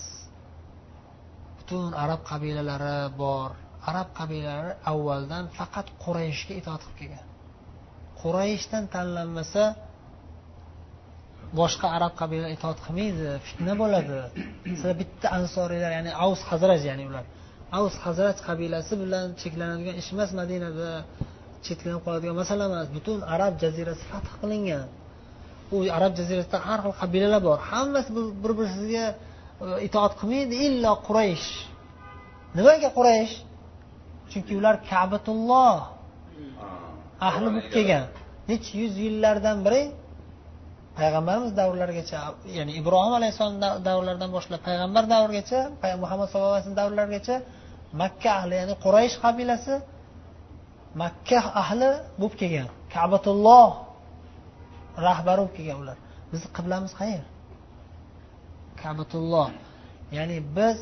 Butun 1.59 1.91
arab 2.05 2.21
qabilalari 2.31 2.99
bor. 3.23 3.51
Arab 3.91 4.09
qabilalari 4.19 4.73
avvaldan 4.93 5.45
faqat 5.59 5.87
qurayishga 6.05 6.55
itoat 6.61 6.83
qilib 6.85 6.97
kelgan. 7.01 7.27
Qurayishdan 8.21 8.85
tanlanmasa 8.95 9.65
boshqa 11.61 11.87
arab 11.97 12.13
qabila 12.21 12.49
itoat 12.57 12.79
qilmaydi 12.85 13.29
fitna 13.47 13.73
bo'ladi. 13.83 14.19
Sizlar 14.69 14.95
bitta 15.03 15.27
ansoriylar 15.39 15.91
ya'ni 15.99 16.13
avs 16.25 16.41
hazraj 16.51 16.81
ya'ni 16.91 17.05
ular 17.11 17.25
avs 17.79 17.95
hazraj 18.05 18.37
qabilasi 18.49 18.95
bilan 19.03 19.27
cheklanadigan 19.41 19.95
ish 20.01 20.11
emas 20.15 20.31
madinada. 20.41 20.91
Chetlanib 21.67 22.01
qoladigan 22.07 22.37
masala 22.43 22.65
emas. 22.71 22.87
Butun 22.97 23.19
arab 23.35 23.53
jazirasi 23.63 24.05
fath 24.11 24.29
qilingan. 24.41 24.87
U 25.75 25.77
arab 25.99 26.13
jazirasida 26.19 26.59
har 26.67 26.79
xil 26.85 26.95
qabilalar 27.01 27.41
bor. 27.49 27.59
Hammasi 27.71 28.11
bir 28.43 28.53
birisiga 28.59 29.07
e, 29.65 29.67
itoat 29.87 30.13
qilmaydi. 30.21 30.55
Illo 30.67 30.93
quraysh. 31.07 31.49
Nimaga 32.57 32.91
quraysh? 32.99 33.35
Chunki 34.31 34.53
ular 34.61 34.75
kabatulloh. 34.91 35.77
Ahli 37.29 37.49
bo'lib 37.55 37.69
kelgan 37.77 38.05
necha 38.51 38.73
yuz 38.83 38.95
yillardan 39.05 39.59
beri 39.67 39.83
payg'ambarimiz 40.99 41.53
davrlarigacha 41.61 42.19
ya'ni 42.59 42.73
ibrohim 42.81 43.15
alayhissalom 43.19 43.57
davrlaridan 43.89 44.31
boshlab 44.37 44.61
payg'ambar 44.69 45.05
davrigacha 45.15 45.61
muhammad 46.03 46.27
sallallohu 46.31 46.55
alayhi 46.55 46.65
vasallam 46.65 46.81
davrlarigacha 46.83 47.37
makka 48.01 48.31
ahli 48.39 48.55
ya'ni 48.61 48.75
quraysh 48.85 49.17
qabilasi 49.25 49.75
makka 51.03 51.39
ahli 51.63 51.91
bo'lib 52.21 52.35
kelgan. 52.41 52.69
Kabatulloh 52.95 53.71
rahbari 55.07 55.41
bo'lib 55.43 55.55
kelgan 55.59 55.79
ular. 55.83 55.99
Bizni 56.31 56.49
qiblamiz 56.57 56.93
qayer 57.01 57.23
kabatulloh. 58.83 59.49
Ya'ni 60.17 60.39
biz 60.57 60.79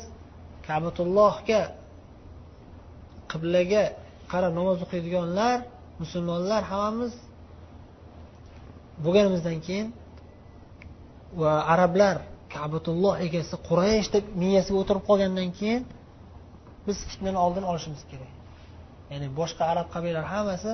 kabatullohga 0.67 1.61
qiblaga 3.31 3.83
qarab 4.31 4.51
namoz 4.59 4.77
o'qiydiganlar 4.85 5.57
musulmonlar 6.01 6.61
hammamiz 6.71 7.13
bo'lganimizdan 9.03 9.57
keyin 9.65 9.87
va 11.41 11.53
arablar 11.73 12.15
kabatulloh 12.55 13.13
egasi 13.25 13.55
quraysh 13.67 14.07
deb 14.15 14.25
miyasiga 14.41 14.77
o'tirib 14.81 15.03
qolgandan 15.09 15.49
keyin 15.59 15.81
biz 16.87 16.97
fitnani 17.09 17.39
oldini 17.45 17.65
olishimiz 17.71 18.01
kerak. 18.11 18.31
Ya'ni 19.11 19.27
boshqa 19.39 19.63
arab 19.71 19.87
qabilalari 19.95 20.29
hammasi 20.35 20.71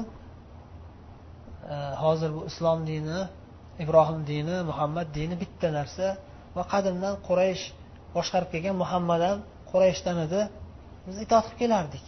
e, 1.74 1.76
hozir 2.04 2.30
bu 2.36 2.42
islom 2.52 2.80
dini 2.92 3.20
ibrohim 3.84 4.20
dini 4.32 4.58
muhammad 4.70 5.08
dini 5.18 5.36
bitta 5.44 5.68
narsa 5.78 6.08
va 6.56 6.64
qadimdan 6.74 7.16
quraysh 7.28 7.64
boshqarib 8.16 8.50
kelgan 8.54 8.76
muhammad 8.84 9.22
ham 9.28 9.40
qurayshdan 9.72 10.18
edi. 10.26 10.42
Biz 11.08 11.16
itoat 11.26 11.46
qilib 11.48 11.60
kelardik. 11.64 12.06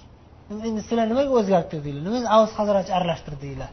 Endi 0.70 0.82
sizlar 0.88 1.06
nimaga 1.12 1.32
o'zgartirdinglar 1.40 2.04
nimaga 2.08 2.28
avuz 2.38 2.52
hazrat 2.60 2.88
aralashtirdinglar? 2.98 3.72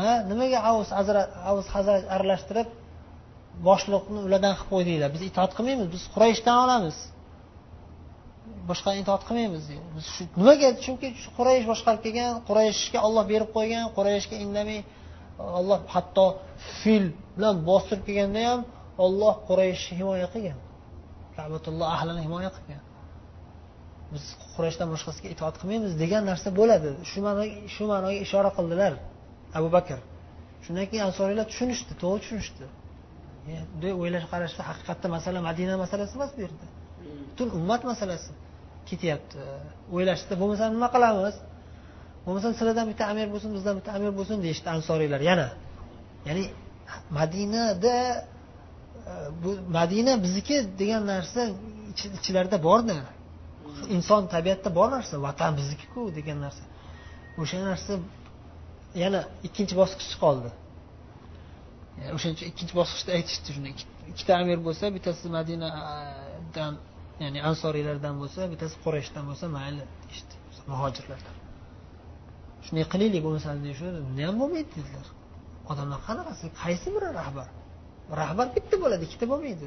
Ha? 0.00 0.12
Nimaga 0.30 0.58
avuz 0.70 0.88
avuz 1.50 1.66
hazrat 1.74 2.02
aralashtirib 2.14 2.68
boshliqni 3.68 4.18
ulardan 4.26 4.54
qilib 4.58 4.70
qo'ydinglar? 4.72 5.08
Biz 5.16 5.22
itoat 5.30 5.52
qilmaymiz 5.56 5.88
biz 5.94 6.02
qurayshdan 6.14 6.56
olamiz. 6.64 6.96
Boshqani 8.70 8.98
itoat 9.04 9.22
qilmaymiz 9.28 9.64
biz 9.94 10.06
shu 10.14 10.22
nimaga? 10.40 10.68
Chunki 10.84 11.08
quraysh 11.38 11.64
boshqarib 11.72 12.00
kelgan 12.06 12.30
qurayshga 12.48 12.98
olloh 13.06 13.24
berib 13.32 13.50
qo'ygan 13.56 13.84
qurayshga 13.96 14.36
indamay 14.44 14.80
olloh 15.58 15.78
hatto 15.94 16.26
fil 16.80 17.06
bilan 17.36 17.54
bostirib 17.68 18.02
kelganda 18.08 18.40
ham 18.50 18.60
olloh 19.04 19.34
qurayshni 19.48 19.94
himoya 20.00 20.28
qilgan. 20.34 20.58
Kabatulloh 21.36 21.88
ahlini 21.96 22.20
himoya 22.26 22.50
qilgan. 22.56 22.82
Biz 24.12 24.24
qurayshdan 24.54 24.88
boshqasiga 24.94 25.28
itoat 25.34 25.54
qilmaymiz 25.60 25.92
degan 26.02 26.22
narsa 26.30 26.48
bo'ladi. 26.60 26.90
Shu 27.10 27.18
ma'noga 27.26 27.46
shu 27.74 27.82
ma'noga 27.92 28.18
ishora 28.26 28.50
qildilar 28.58 28.92
abu 29.58 29.68
bakr. 29.76 29.98
Shundan 30.64 30.86
keyin 30.90 31.04
ansoriylar 31.08 31.46
tushunishdi 31.52 31.92
to'g'ri 32.02 32.20
tushunishdi. 32.24 32.64
Bunday 33.72 33.92
o'ylash 34.00 34.26
qarashda 34.32 34.62
haqiqatda 34.70 35.06
masala 35.16 35.38
madina 35.48 35.74
masalasi 35.84 36.12
emas 36.18 36.30
bu 36.36 36.40
yerda. 36.44 36.66
Butun 37.30 37.48
ummat 37.58 37.82
masalasi. 37.90 38.30
Ketyapti. 38.88 39.38
O'ylashdi 39.94 40.32
bo'lmasa 40.40 40.64
nima 40.76 40.88
qilamiz? 40.94 41.34
Bo'lmasa 42.24 42.46
sizlardan 42.58 42.86
bitta 42.90 43.04
amir 43.12 43.26
bo'lsin 43.34 43.50
bizdan 43.56 43.74
bitta 43.78 43.90
amir 43.96 44.12
bo'lsin 44.18 44.36
deyishdi 44.44 44.68
ansoriylar 44.76 45.20
yana 45.30 45.48
ya'ni 46.28 46.44
madinada 47.18 47.96
e, 49.10 49.12
bu 49.42 49.50
madina 49.78 50.12
bizniki 50.24 50.56
degan 50.80 51.02
narsa 51.12 51.40
ichlarida 52.18 52.58
borda 52.68 52.96
inson 53.96 54.22
tabiatda 54.34 54.70
bor 54.78 54.88
narsa 54.96 55.14
vatan 55.26 55.52
biznikiku 55.60 56.00
degan 56.18 56.38
narsa. 56.44 56.64
O'sha 57.42 57.58
narsa 57.70 57.92
yana 59.02 59.20
ikkinchi 59.46 59.74
bosqich 59.80 60.14
qoldi. 60.22 60.50
E, 62.00 62.02
O'shaning 62.16 62.36
uchun 62.38 62.48
ikkinchi 62.52 62.74
bosqichda 62.80 63.10
aytishdi 63.18 63.50
shuni. 63.56 63.70
Ikkita 64.12 64.32
amir 64.42 64.58
bo'lsa 64.66 64.84
bittasi 64.96 65.26
madinadan 65.38 66.72
ya'ni 67.22 67.40
ansoriylardan 67.50 68.14
bo'lsa 68.20 68.40
bittasi 68.52 68.76
qurashdan 68.84 69.24
bo'lsa 69.28 69.46
mayli 69.56 69.82
deyishdi 70.02 70.34
muhojirlardan. 70.70 71.36
Shunday 72.64 72.84
qilaylik 72.92 73.20
bo'lmasa 73.26 73.48
shu 73.78 73.86
unda 74.08 74.22
ham 74.28 74.36
bo'lmaydi 74.42 74.70
dedilar. 74.78 75.06
Odamlar 75.70 75.98
qanaqasi 76.08 76.44
qaysi 76.62 76.88
biri 76.94 77.08
rahbar? 77.20 77.48
Rahbar 78.20 78.46
bitta 78.56 78.76
bo'ladi 78.82 79.02
ikkita 79.08 79.26
bo'lmaydi. 79.32 79.66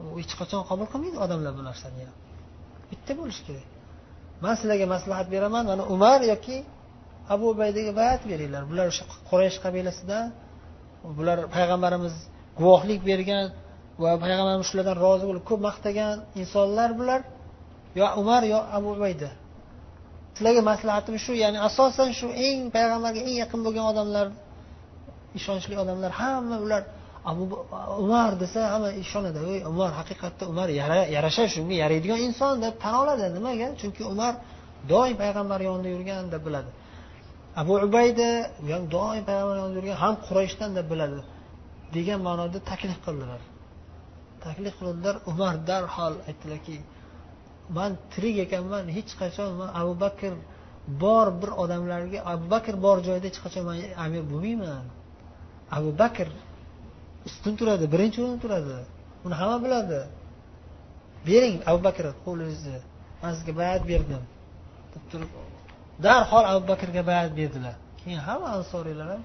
U 0.00 0.16
hech 0.20 0.34
qachon 0.40 0.62
qabul 0.70 0.86
qilmaydi 0.92 1.18
odamlar 1.24 1.52
bu 1.58 1.62
narsani 1.68 2.02
ham. 2.08 2.16
Bitta 2.90 3.12
bo'lishi 3.20 3.42
kerak. 3.48 3.66
Man 4.44 4.54
sizlarga 4.60 4.86
maslahat 4.94 5.26
beraman 5.34 5.64
mana 5.70 5.82
umar 5.94 6.20
yoki 6.32 6.56
abu 7.34 7.44
ubaydaga 7.54 7.92
bayat 8.00 8.22
beringlar. 8.30 8.62
Bular 8.70 8.86
o'sha 8.92 9.04
quraysh 9.30 9.58
qabilasidan 9.64 10.26
bular 11.18 11.38
payg'ambarimiz 11.56 12.14
guvohlik 12.58 13.00
bergan 13.10 13.44
va 14.02 14.10
payg'ambarimiz 14.24 14.66
shulardan 14.70 14.96
rozi 15.04 15.24
bo'lib 15.30 15.44
ko'p 15.50 15.60
maqtagan 15.68 16.16
insonlar 16.40 16.90
bular. 17.00 17.20
Yo 17.98 18.06
umar 18.20 18.42
yo 18.52 18.58
abu 18.76 18.88
ubayda. 18.96 19.30
Sizlarga 20.36 20.62
maslahatim 20.70 21.14
shu 21.24 21.32
ya'ni 21.42 21.58
asosan 21.68 22.08
shu 22.18 22.28
eng 22.46 22.60
payg'ambarga 22.76 23.20
eng 23.28 23.36
yaqin 23.42 23.60
bo'lgan 23.66 23.84
odamlar 23.92 24.26
ishonchli 25.38 25.74
odamlar 25.82 26.10
hamma 26.20 26.56
ular 26.64 26.82
abu 27.30 27.42
umar 28.04 28.30
desa 28.42 28.60
hamma 28.72 28.90
ishonadi. 29.02 29.38
Ey 29.52 29.60
umar 29.72 29.90
haqiqatda 30.00 30.44
umar 30.52 30.68
yarasha 31.16 31.44
shunga 31.54 31.74
yaraydigan 31.82 32.20
inson 32.26 32.54
deb 32.64 32.74
tan 32.82 32.94
oladi. 33.02 33.24
Nimaga 33.36 33.66
chunki 33.80 34.02
umar 34.12 34.32
doim 34.92 35.16
payg'ambar 35.22 35.60
yonida 35.68 35.88
yurgan 35.94 36.24
deb 36.34 36.42
biladi. 36.46 36.70
Abu 37.60 37.72
ubayda 37.86 38.28
u 38.64 38.66
ham 38.74 38.84
doim 38.96 39.22
payg'ambar 39.28 39.56
yonida 39.62 39.78
yurgan 39.80 39.98
ham 40.04 40.14
qurayshdan 40.26 40.70
deb 40.78 40.86
biladi. 40.92 41.18
Degan 41.96 42.20
ma'noda 42.28 42.58
taklif 42.70 42.98
qildilar. 43.06 43.40
Taklif 44.44 44.74
qildilar 44.80 45.16
umar 45.30 45.54
darhol 45.68 46.14
aytdilarki 46.28 46.76
man 47.76 47.90
tirik 48.12 48.36
ekanman 48.46 48.84
hech 48.96 49.12
qachon 49.20 49.50
man 49.60 49.70
abu 49.80 49.92
bakr 50.04 50.32
bor 51.02 51.26
bir 51.40 51.50
odamlarga 51.62 52.18
abu 52.32 52.44
bakr 52.54 52.74
bor 52.84 52.96
joyda 53.08 53.26
hech 53.30 53.40
qachon 53.44 53.62
man 53.68 53.76
amir 54.04 54.22
bo'lmayman. 54.32 54.84
Abu 55.76 55.90
bakr 56.02 56.28
ustun 57.28 57.54
turadi 57.60 57.84
birinchi 57.94 58.18
o'rinda 58.22 58.40
turadi. 58.44 58.76
Buni 59.22 59.34
hamma 59.40 59.58
biladi. 59.64 60.00
Bering 61.28 61.56
abu 61.70 61.80
bakr 61.86 62.04
qo'lingizni 62.24 62.78
man 63.22 63.32
sizga 63.36 63.52
bayat 63.60 63.82
berdim. 63.92 64.22
deb 64.94 65.04
turib 65.10 65.30
darhol 66.04 66.44
abu 66.52 66.62
bakrga 66.72 67.02
bayat 67.10 67.32
berdilar. 67.38 67.74
Keyin 68.00 68.20
hamma 68.28 68.48
ansoriylar 68.58 69.08
ham 69.14 69.22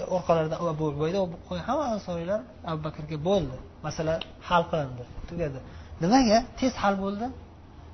e, 0.00 0.02
orqalaridan 0.16 0.58
abu 0.72 0.84
ubayda 0.92 1.18
hamma 1.68 1.84
ansoriylar 1.94 2.40
abu 2.70 2.80
bakrga 2.86 3.16
bo'ldi. 3.28 3.56
Masala 3.86 4.14
hal 4.48 4.62
qilindi 4.70 5.04
tugadi. 5.28 5.58
Nimaga? 6.02 6.38
Tez 6.58 6.72
hal 6.82 6.94
bo'ldi. 7.04 7.26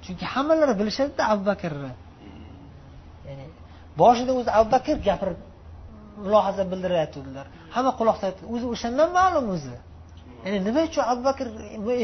Chunki 0.05 0.25
hammalari 0.35 0.75
bilishadida 0.81 1.23
abu 1.33 1.42
bakrni. 1.51 1.92
Ya'ni 3.29 3.47
boshida 4.01 4.33
o'zi 4.38 4.51
abu 4.59 4.68
bakr 4.75 4.97
gapirib 5.09 5.40
mulohaza 6.25 6.62
bildirayotgandilar 6.73 7.47
hamma 7.75 7.92
quloq 8.01 8.16
soldi 8.23 8.40
o'zi 8.55 8.66
o'shandan 8.75 9.09
ma'lum 9.18 9.47
o'zi. 9.55 9.77
Ya'ni 10.44 10.59
nima 10.66 10.81
uchun 10.88 11.05
abu 11.12 11.23
bakr 11.29 11.47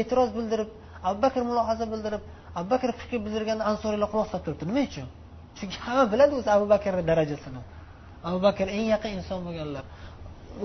e'tiroz 0.01 0.29
bildirib 0.37 0.69
abu 1.07 1.17
bakr 1.25 1.41
mulohaza 1.49 1.85
bildirib 1.93 2.23
abu 2.59 2.67
bakr 2.73 2.89
fikr 3.01 3.17
bildirganda 3.25 3.63
ansoriylar 3.71 4.07
quloq 4.13 4.27
solib 4.31 4.43
turibdi? 4.45 4.63
Nima 4.71 4.81
uchun? 4.89 5.07
Chunki 5.57 5.77
hamma 5.85 6.05
biladi 6.13 6.33
o'zi 6.39 6.49
abu 6.57 6.65
bakrni 6.73 7.03
darajasini. 7.11 7.61
Abu 8.27 8.39
bakr 8.47 8.67
eng 8.77 8.85
yaqin 8.93 9.11
inson 9.19 9.39
bo'lganlar. 9.47 9.83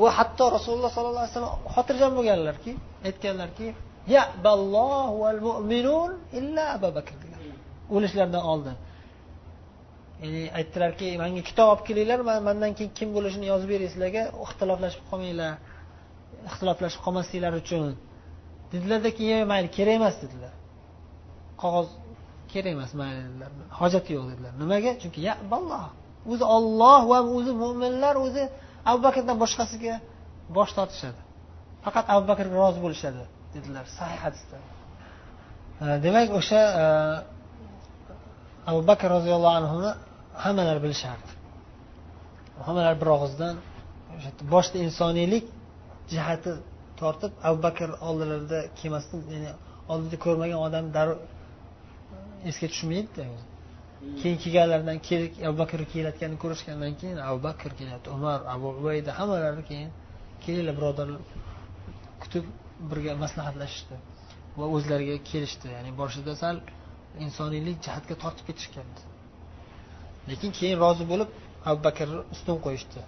Va 0.02 0.10
hatto 0.18 0.44
rasululloh 0.56 0.90
sollallohu 0.96 1.22
alayhi 1.22 1.34
vasallam 1.34 1.54
xotirjam 1.74 2.12
bo'lganlarki 2.18 2.72
aytganlarki 3.08 3.66
o'lishlaridan 7.94 8.44
oldin. 8.52 8.76
Ya'ni 10.22 10.42
aytdilarki 10.58 11.06
manga 11.22 11.42
kitob 11.48 11.68
olib 11.72 11.82
kelinglar 11.88 12.20
man 12.28 12.38
mandan 12.48 12.72
keyin 12.78 12.90
kim 12.98 13.08
bo'lishini 13.16 13.46
yozib 13.52 13.68
bering 13.72 13.90
sizlarga 13.94 14.22
ixtiloflashib 14.44 15.02
qolmanglar 15.10 15.52
ixtiloflashib 16.48 17.00
qolmasliklari 17.06 17.56
uchun. 17.64 17.92
Dedilarda 18.72 19.10
keyin 19.18 19.40
mayli 19.52 19.68
kerak 19.76 19.94
emas 20.00 20.16
dedilar. 20.22 20.54
Qog'oz 21.62 21.88
kerak 22.52 22.72
emas 22.76 22.92
mayli 23.00 23.20
dedilar. 23.26 23.50
Hojati 23.80 24.10
yo'q 24.16 24.24
dedilar. 24.32 24.52
Nimaga? 24.62 24.90
Chunki 25.02 25.20
ya 25.28 25.34
balloh 25.52 25.86
o'zi 26.32 26.44
olloh 26.56 27.00
va 27.10 27.18
o'zi 27.36 27.52
mo'minlar 27.62 28.14
o'zi 28.26 28.44
abu 28.90 29.00
bakrdan 29.06 29.36
boshqasiga 29.42 29.94
bosh 30.56 30.72
tortishadi. 30.78 31.20
Faqat 31.84 32.04
abu 32.14 32.24
bakrga 32.30 32.56
rozi 32.62 32.78
bo'lishadi 32.84 33.22
dedilar. 33.54 33.84
Sahih 33.98 34.18
hadisda. 34.24 34.56
Demak 36.04 36.28
o'sha 36.40 36.60
e, 36.82 36.84
abu 38.70 38.80
bakr 38.90 39.08
roziyallohu 39.16 39.56
anhuni 39.60 39.92
hammalar 40.44 40.78
bilishardi. 40.84 41.30
Hammalar 42.66 42.94
bir 43.00 43.08
og'izdan 43.16 43.54
boshda 44.54 44.76
insoniylik 44.86 45.44
jihati 46.12 46.52
tortib 47.00 47.32
abu 47.48 47.58
bakr 47.66 47.88
oldilarida 48.08 48.58
kelmasdan 48.78 49.20
ya'ni 49.34 49.50
oldida 49.92 50.16
ko'rmagan 50.24 50.58
odam 50.66 50.84
darrov 50.96 51.18
esga 52.50 52.66
tushmaydida 52.72 53.22
keyin 54.20 54.38
kelganlardan 54.42 54.98
abu 55.48 55.56
bakr 55.62 55.80
kelayotganini 55.92 56.38
ko'rishgandan 56.44 56.92
keyin 57.00 57.18
abu 57.28 57.38
bakr 57.48 57.70
kelyapti 57.78 58.08
umar 58.16 58.38
abu 58.54 58.66
ubayda 58.80 59.10
hammalari 59.18 59.62
keyin 59.70 59.90
kelinglar 60.44 60.74
birodarlar 60.78 61.22
kutib 62.22 62.44
birga 62.90 63.12
maslahatlashishdi 63.22 63.96
va 64.58 64.66
o'zlariga 64.76 65.16
kelishdi. 65.30 65.66
Ya'ni 65.76 65.90
boshida 66.00 66.32
sal 66.42 66.56
insoniylik 67.24 67.76
jihatga 67.86 68.14
tortib 68.22 68.44
ketishgandi. 68.48 69.02
Lekin 70.30 70.50
keyin 70.58 70.76
rozi 70.84 71.04
bo'lib 71.12 71.30
abu 71.68 71.78
bakrni 71.88 72.20
ustun 72.34 72.58
qo'yishdi. 72.66 73.00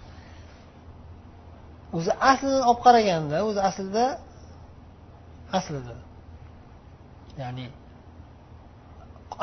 O'zi 1.97 2.11
aslini 2.31 2.61
olib 2.69 2.81
qaraganda 2.85 3.37
o'zi 3.49 3.61
aslida 3.69 4.05
aslida. 5.57 5.95
Ya'ni 7.41 7.65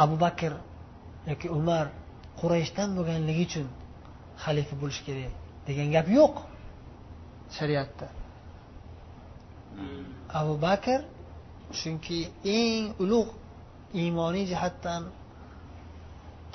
abu 0.04 0.16
bakr 0.24 0.52
yoki 1.31 1.49
umar 1.59 1.87
qurayshdan 2.41 2.89
bo'lganligi 2.97 3.43
uchun 3.49 3.67
xalifa 4.45 4.75
bo'lishi 4.83 5.03
kerak 5.09 5.33
degan 5.67 5.89
gap 5.97 6.07
yo'q 6.19 6.35
shariatda. 7.57 8.07
Abu 10.41 10.55
bakr 10.67 11.01
chunki 11.79 12.19
eng 12.59 12.85
ulug' 13.03 13.33
iymoniy 14.03 14.45
jihatdan 14.53 15.03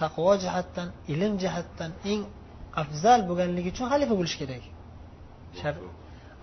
taqvo 0.01 0.33
jihatdan 0.43 0.87
ilm 1.13 1.33
jihatdan 1.43 1.91
eng 2.11 2.21
afzal 2.81 3.19
bo'lganligi 3.29 3.69
uchun 3.73 3.87
xalifa 3.93 4.13
bo'lishi 4.19 4.37
kerak. 4.41 4.63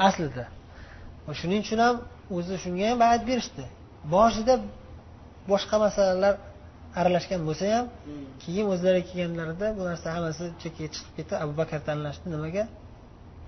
Aslida. 0.08 0.44
Shuning 1.40 1.60
uchun 1.64 1.78
ham 1.86 1.96
o'zi 2.36 2.54
shunga 2.64 2.84
ham 2.90 2.98
bayat 3.04 3.22
berishdi. 3.30 3.64
Boshida 4.14 4.54
boshqa 5.50 5.76
masalalar 5.84 6.34
aralashgan 7.00 7.40
bo'lsa 7.48 7.64
ham 7.74 7.86
keyin 8.42 8.66
o'zlari 8.72 9.00
kelganlarida 9.10 9.66
bu 9.78 9.82
narsa 9.90 10.06
hammasi 10.16 10.44
chekkaga 10.62 10.88
chiqib 10.94 11.12
ketdi. 11.18 11.34
Abu 11.44 11.52
bakr 11.60 11.78
tanlashdi 11.88 12.26
nimaga? 12.34 12.64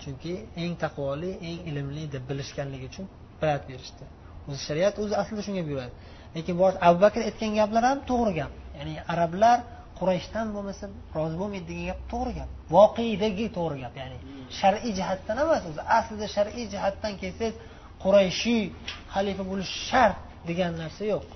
Chunki 0.02 0.32
eng 0.62 0.74
taqvoli 0.84 1.30
eng 1.48 1.58
ilmli 1.70 2.04
deb 2.14 2.24
bilishganligi 2.30 2.86
uchun 2.90 3.06
bayat 3.42 3.62
berishdi. 3.70 4.04
O'zi 4.48 4.60
shariat 4.68 4.94
o'zi 5.02 5.14
aslida 5.22 5.42
shunga 5.46 5.62
buyuradi. 5.68 5.92
Lekin 6.36 6.54
abu 6.88 6.98
bakr 7.04 7.20
aytgan 7.28 7.52
gaplar 7.60 7.84
ham 7.90 7.98
to'g'ri 8.10 8.32
gap. 8.40 8.52
Ya'ni 8.78 8.94
arablar 9.12 9.58
qurayshdan 9.98 10.46
bo'lmasa 10.54 10.84
rozi 11.16 11.36
bo'lmaydi 11.40 11.66
degan 11.70 11.86
gap 11.90 12.00
to'g'ri 12.12 12.32
gap. 12.38 12.48
Voqeidagi 12.76 13.46
to'g'ri 13.56 13.78
gap 13.84 13.94
ya'ni 14.02 14.18
shar'iy 14.58 14.92
jihatdan 14.98 15.36
emas 15.44 15.62
o'zi 15.70 15.82
aslida 15.98 16.26
shar'iy 16.36 16.66
jihatdan 16.74 17.12
kelsangiz 17.22 17.54
qurayshiy 18.04 18.62
xalifa 19.14 19.42
bo'lishi 19.50 19.76
shart 19.90 20.16
degan 20.48 20.72
narsa 20.82 21.02
yo'q 21.12 21.26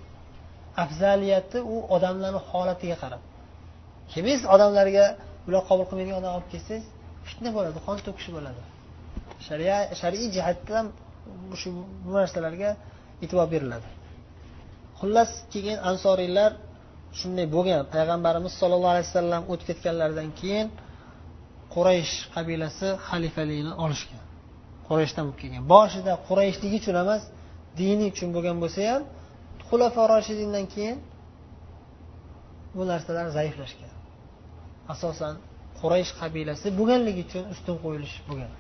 afzaliyati 0.83 1.59
u 1.75 1.77
odamlarni 1.97 2.41
holatiga 2.51 2.97
qarab. 3.03 3.23
Kelmaysiz 4.13 4.47
odamlarga 4.55 5.05
ular 5.49 5.63
qabul 5.69 5.85
qilmaydigan 5.91 6.19
odam 6.23 6.33
olib 6.37 6.49
kelsangiz 6.55 6.85
fitna 7.29 7.51
bo'ladi 7.57 7.79
qon 7.87 7.97
to'kish 8.07 8.29
bo'ladi. 8.37 8.63
Shar'iy 10.01 10.27
jihatdan 10.37 10.87
shu 11.61 11.69
bu 12.05 12.11
narsalarga 12.19 12.71
e'tibor 13.25 13.47
beriladi. 13.55 13.89
Xullas 15.01 15.31
keyin 15.53 15.79
ansoriylar 15.91 16.51
shunday 17.19 17.47
bo'lgan. 17.57 17.81
Payg'ambarimiz 17.95 18.53
sollallohu 18.61 18.93
alayhi 18.95 19.09
vasallam 19.11 19.43
o'tib 19.53 19.67
ketganlaridan 19.71 20.29
keyin 20.41 20.67
quraysh 21.75 22.15
qabilasi 22.35 22.89
xalifalikni 23.09 23.73
olishgan. 23.85 24.23
Qurayshdan 24.89 25.23
bo'lib 25.27 25.39
kelgan 25.43 25.63
boshida 25.75 26.13
qurayshligi 26.29 26.77
uchun 26.83 26.97
emas 27.05 27.23
diniy 27.81 28.09
uchun 28.15 28.29
bo'lgan 28.37 28.57
bo'lsa 28.63 28.81
ham 28.93 29.03
xulafa 29.69 30.03
roshidindan 30.13 30.67
keyin 30.75 30.99
bu 32.77 32.83
narsalar 32.91 33.27
zaiflashgan. 33.39 33.93
Asosan 34.93 35.35
quraysh 35.81 36.13
qabilasi 36.21 36.67
bo'lganligi 36.79 37.23
uchun 37.27 37.45
ustun 37.55 37.77
qo'yilish 37.85 38.17
bo'lgan 38.29 38.53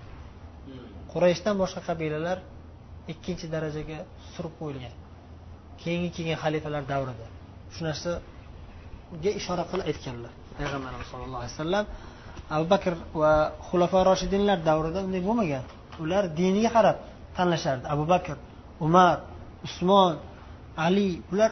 qurayshdan 1.14 1.54
boshqa 1.62 1.80
qabilalar 1.88 2.38
ikkinchi 3.12 3.46
darajaga 3.54 3.98
surib 4.34 4.54
qo'yilgan. 4.60 4.94
Keyingi 5.82 6.10
kelgan 6.16 6.38
xalifalar 6.44 6.82
davrida. 6.92 7.26
Shu 7.74 7.80
narsaga 7.88 9.30
ishora 9.40 9.64
qilib 9.70 9.86
aytganlar 9.90 10.32
payg'ambarimiz 10.58 11.06
sallallohu 11.12 11.40
alayhi 11.42 11.54
vasallam. 11.56 11.84
Abu 12.56 12.66
bakr 12.74 12.92
va 13.20 13.32
xulafa 13.68 13.98
roshidinlar 14.10 14.58
davrida 14.68 15.00
unday 15.06 15.22
bo'lmagan. 15.28 15.64
Ular 16.02 16.24
diniga 16.40 16.70
qarab 16.76 16.96
tanlashardi. 17.36 17.84
Abu 17.94 18.04
bakr 18.12 18.36
umar 18.86 19.16
usmon 19.66 20.12
ali 20.86 21.22
bular 21.30 21.50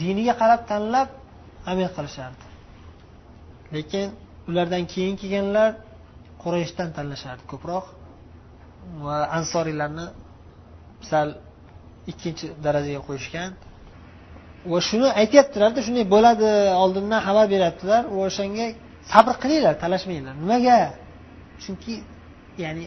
diniga 0.00 0.34
qarab 0.40 0.60
tanlab 0.70 1.08
amir 1.70 1.88
qilishardi. 1.96 2.44
Lekin 3.74 4.06
ulardan 4.48 4.84
keyin 4.92 5.14
kelganlar 5.20 5.70
qurayshdan 6.42 6.88
tanlashardi 6.96 7.44
ko'proq 7.52 7.84
va 9.04 9.16
ansoriylarni 9.38 10.06
sal 11.10 11.28
ikkinchi 12.10 12.46
darajaga 12.64 13.00
qo'yishgan. 13.08 13.50
Va 14.70 14.78
shuni 14.88 15.08
aytyaptilarda 15.22 15.80
shunday 15.86 16.04
bo'ladi 16.14 16.48
oldindan 16.82 17.20
xabar 17.26 17.46
beryaptilar 17.54 18.02
va 18.16 18.22
o'shanga 18.30 18.66
sabr 19.12 19.34
qilinglar 19.42 19.74
talashmanglar. 19.82 20.34
Nimaga? 20.42 20.78
Chunki 21.62 21.94
ya'ni 22.64 22.86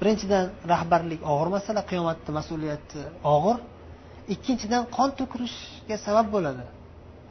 birinchidan 0.00 0.44
rahbarlik 0.72 1.20
og'ir 1.32 1.48
masala 1.56 1.80
qiyomatda 1.90 2.30
mas'uliyati 2.38 3.00
og'ir. 3.36 3.56
Ikkinchidan 4.34 4.82
qon 4.96 5.10
to'kilishga 5.18 5.96
sabab 6.06 6.26
bo'ladi. 6.34 6.64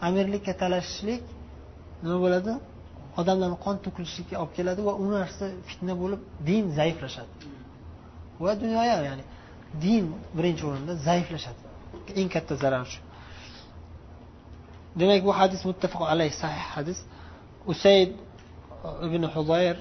Amirlikka 0.08 0.54
talashishlik 0.62 1.24
nima 2.04 2.18
bo'ladi? 2.26 2.54
Odamlarni 3.20 3.58
qon 3.66 3.76
to'kilishiga 3.86 4.36
olib 4.44 4.54
keladi 4.58 4.82
va 4.88 4.94
u 5.04 5.06
narsa 5.16 5.46
fitna 5.70 5.94
bo'lib 6.02 6.22
din 6.50 6.64
zaiflashadi. 6.80 7.34
Va 8.44 8.52
dunyoya 8.64 8.98
ya'ni 9.08 9.24
din 9.84 10.04
birinchi 10.38 10.64
o'rinda 10.70 10.94
zaiflashadi. 11.08 11.62
Eng 12.20 12.30
katta 12.36 12.54
zarar 12.64 12.86
shu. 12.92 13.00
Demak 15.00 15.22
bu 15.28 15.32
hadis 15.40 15.62
muttafaq 15.70 16.02
alayh 16.14 16.32
sahih 16.42 16.66
hadis. 16.76 17.00
Usayd 17.72 18.12
uh, 18.86 19.06
ibn 19.08 19.24
huzayr 19.34 19.78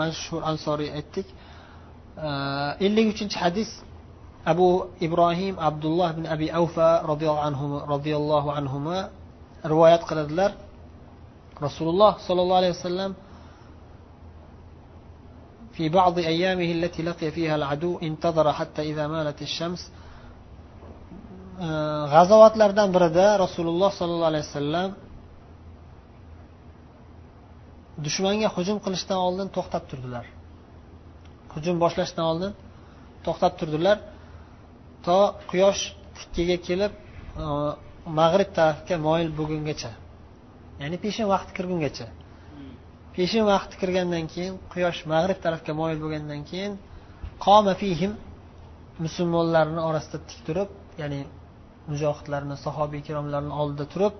mashhur 0.00 0.40
ansoriy 0.50 0.90
aytdik. 0.98 1.28
Uh, 2.26 2.84
ellik 2.86 3.06
uchinchi 3.14 3.38
hadis 3.44 3.70
abu 4.51 4.67
ibrohim 5.05 5.55
abdulloh 5.69 6.07
ibn 6.15 6.25
abi 6.35 6.47
avfa 6.61 6.89
roziyallohu 7.93 8.49
anhu 8.57 8.77
rivoyat 9.71 10.01
qiladilar 10.09 10.51
rasululloh 11.65 12.11
sollallohu 12.27 12.59
alayhi 12.61 12.75
vasallam 12.79 13.13
في 15.77 15.89
بعض 15.89 16.19
أيامه 16.19 16.69
التي 16.77 17.01
لقي 17.03 17.31
فيها 17.31 17.55
العدو 17.55 17.99
انتظر 18.07 18.53
حتى 18.53 18.81
إذا 18.81 19.07
مالت 19.07 19.41
الشمس 19.41 19.81
g'azovatlardan 22.13 22.89
birida 22.95 23.27
rasululloh 23.45 23.91
sollallohu 23.99 24.29
alayhi 24.31 24.45
vasallam 24.49 24.89
dushmanga 28.05 28.47
hujum 28.55 28.77
qilishdan 28.85 29.19
oldin 29.27 29.47
to'xtab 29.55 29.83
turdilar 29.89 30.25
hujum 31.53 31.75
boshlashdan 31.83 32.25
oldin 32.31 32.51
to'xtab 33.25 33.53
turdilar 33.59 33.97
To 35.06 35.18
quyosh 35.50 35.82
tikkaga 36.16 36.56
kelib 36.66 36.92
mag'rib 38.18 38.50
tarafga 38.58 38.96
moyil 39.06 39.30
bo'lgungacha 39.38 39.92
ya'ni 40.82 40.96
peshin 41.04 41.26
vaqti 41.34 41.52
kirgungacha. 41.58 42.06
Peshin 43.16 43.44
vaqti 43.52 43.74
kirgandan 43.80 44.24
keyin 44.32 44.54
quyosh 44.72 45.00
mag'rib 45.12 45.38
tarafga 45.44 45.72
moyil 45.80 45.98
bo'lgandan 46.02 46.40
keyin 46.50 46.72
qoma 47.44 47.72
fihim 47.82 48.12
musulmonlarni 49.04 49.80
orasida 49.88 50.18
tik 50.28 50.40
turib 50.46 50.70
ya'ni 51.00 51.20
mujohidlarni 51.90 52.56
sahobiy 52.64 52.98
ikromlarni 53.04 53.52
oldida 53.60 53.84
turib 53.94 54.14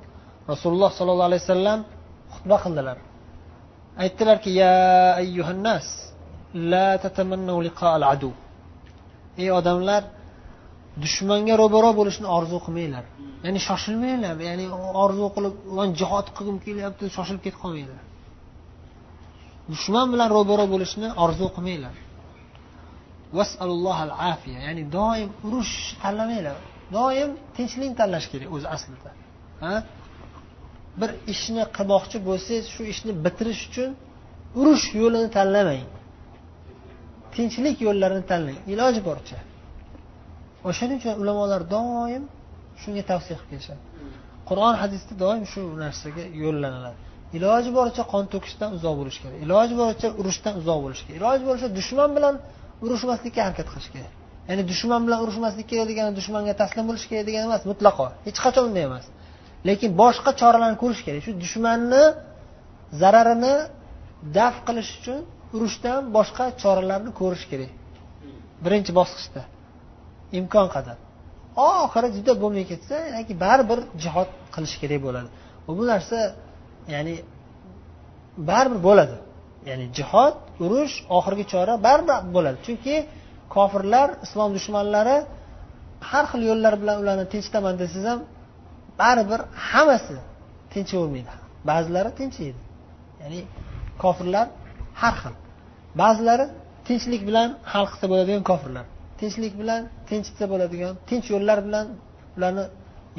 rasululloh 0.53 0.91
sollallohu 0.99 1.29
alayhi 1.31 1.45
vasallam 1.45 1.81
xutba 2.35 2.57
qildilar. 2.65 2.99
Aytdilarki 4.05 4.51
ya 4.63 4.75
ayyuhannas 5.23 5.87
la 6.73 6.89
tatamannu 7.05 7.57
liqa 7.67 7.87
al 7.97 8.05
adu. 8.15 8.31
Ey 9.43 9.49
odamlar 9.59 10.03
dushmanga 11.01 11.55
ro'baro 11.63 11.91
bo'lishni 11.99 12.27
orzu 12.37 12.59
qilmanglar. 12.65 13.05
Ya'ni 13.45 13.61
shoshilmanglar. 13.69 14.35
Ya'ni 14.49 14.65
orzu 15.05 15.27
qilib 15.35 15.55
jihod 16.01 16.27
qilgim 16.37 16.59
kelyapti 16.67 17.05
shoshilib 17.17 17.43
ketib 17.47 17.61
qolmanglar. 17.65 18.03
Dushman 19.73 20.07
bilan 20.13 20.29
ro'baro 20.37 20.65
bo'lishni 20.73 21.09
orzu 21.25 21.47
qilmanglar. 21.57 21.95
Afiya. 24.33 24.59
Ya'ni 24.67 24.83
doim 24.99 25.31
urush 25.47 25.75
tanlamanglar. 26.03 26.57
Doim 26.97 27.31
tinchlikni 27.57 27.97
tanlash 28.01 28.27
kerak 28.33 28.49
o'zi 28.57 28.67
aslida. 28.75 29.11
Ha? 29.65 29.75
Bir 31.01 31.11
ishni 31.33 31.65
qilmoqchi 31.77 32.19
bo'lsangiz 32.29 32.65
shu 32.75 32.83
ishni 32.93 33.13
bitirish 33.25 33.63
uchun 33.69 33.91
urush 34.61 34.87
yo'lini 35.01 35.31
tanlamang. 35.39 35.87
Tinchlik 37.35 37.77
yo'llarini 37.87 38.25
tanlang. 38.31 38.59
Iloji 38.73 39.03
boricha. 39.09 39.39
O'shaning 40.69 40.99
uchun 41.01 41.15
ulamolar 41.23 41.63
doim 41.75 42.23
shunga 42.83 43.03
tavsiya 43.11 43.37
qilib 43.39 43.51
kelishadi. 43.53 43.81
Qur'on 44.49 44.75
hadisda 44.83 45.13
doim 45.25 45.45
shu 45.53 45.61
narsaga 45.85 46.25
yo'llaniladi. 46.43 46.99
Iloji 47.37 47.71
boricha 47.79 48.03
qon 48.13 48.25
to'kishdan 48.33 48.71
uzoq 48.77 48.95
bo'lish 49.01 49.19
kerak. 49.23 49.39
Iloji 49.47 49.75
boricha 49.83 50.09
urushdan 50.21 50.55
uzoq 50.61 50.79
bo'lish 50.85 51.03
kerak. 51.05 51.17
Iloji 51.21 51.45
boricha 51.49 51.69
dushman 51.79 52.11
bilan 52.17 52.35
urushmaslikka 52.85 53.41
harakat 53.47 53.67
qilish 53.73 53.91
kerak. 53.95 54.13
Ya'ni 54.49 54.63
dushman 54.73 55.01
bilan 55.07 55.19
urushmaslik 55.25 55.67
kerak 55.73 55.87
degani 55.91 56.13
dushmanga 56.19 56.55
taslim 56.63 56.85
bo'lish 56.89 57.07
kerak 57.11 57.25
degani 57.29 57.45
emas 57.51 57.63
mutlaqo. 57.71 58.07
Hech 58.27 58.39
qachon 58.45 58.65
unday 58.71 58.85
emas. 58.91 59.05
Lekin 59.69 59.91
boshqa 60.03 60.31
choralarni 60.41 60.79
ko'rish 60.83 61.03
kerak. 61.07 61.21
Shu 61.27 61.33
dushmanni 61.45 62.05
zararini 63.01 63.55
daf 64.39 64.55
qilish 64.67 64.91
uchun 64.99 65.19
urushdan 65.57 66.01
boshqa 66.17 66.45
choralarni 66.63 67.11
ko'rish 67.21 67.45
kerak. 67.51 67.73
Birinchi 68.65 68.93
bosqichda. 69.01 69.43
Imkon 70.39 70.67
qadar. 70.75 70.97
Oxiri 71.71 72.09
juda 72.17 72.33
bo'lmay 72.43 72.65
ketsa 72.71 72.97
baribir 73.45 73.81
jihod 74.03 74.29
qilish 74.55 74.77
kerak 74.83 75.01
bo'ladi. 75.07 75.29
Bu 75.79 75.83
narsa 75.93 76.19
ya'ni 76.95 77.15
baribir 78.51 78.81
bo'ladi. 78.89 79.17
Ya'ni 79.69 79.87
jihod 79.99 80.35
urush 80.65 80.95
oxirgi 81.17 81.45
chora 81.53 81.75
baribir 81.87 82.17
bo'ladi. 82.35 82.59
Chunki 82.67 82.95
kofirlar 83.55 84.09
islom 84.25 84.51
dushmanlari 84.57 85.17
har 86.11 86.25
xil 86.31 86.43
yo'llar 86.51 86.75
bilan 86.83 86.97
ularni 87.03 87.27
tinchitaman 87.33 87.75
desangiz 87.83 88.07
ham 88.11 88.21
baribir 89.01 89.41
hammasi 89.71 90.17
tinchavermaydi 90.73 91.33
ba'zilari 91.71 92.11
tinchiydi. 92.19 92.61
Ya'ni 93.23 93.41
kofirlar 94.03 94.47
har 95.01 95.15
xil. 95.23 95.35
Ba'zilari 96.03 96.47
tinchlik 96.87 97.23
bilan 97.29 97.49
hal 97.73 97.85
qilsa 97.91 98.07
bo'ladigan 98.13 98.45
kofirlar. 98.51 98.87
Tinchlik 99.19 99.55
bilan 99.61 99.83
tinchitsa 100.09 100.45
bo'ladigan 100.53 100.93
tinch 101.09 101.27
yo'llar 101.35 101.59
bilan 101.67 101.87
ularni 102.37 102.65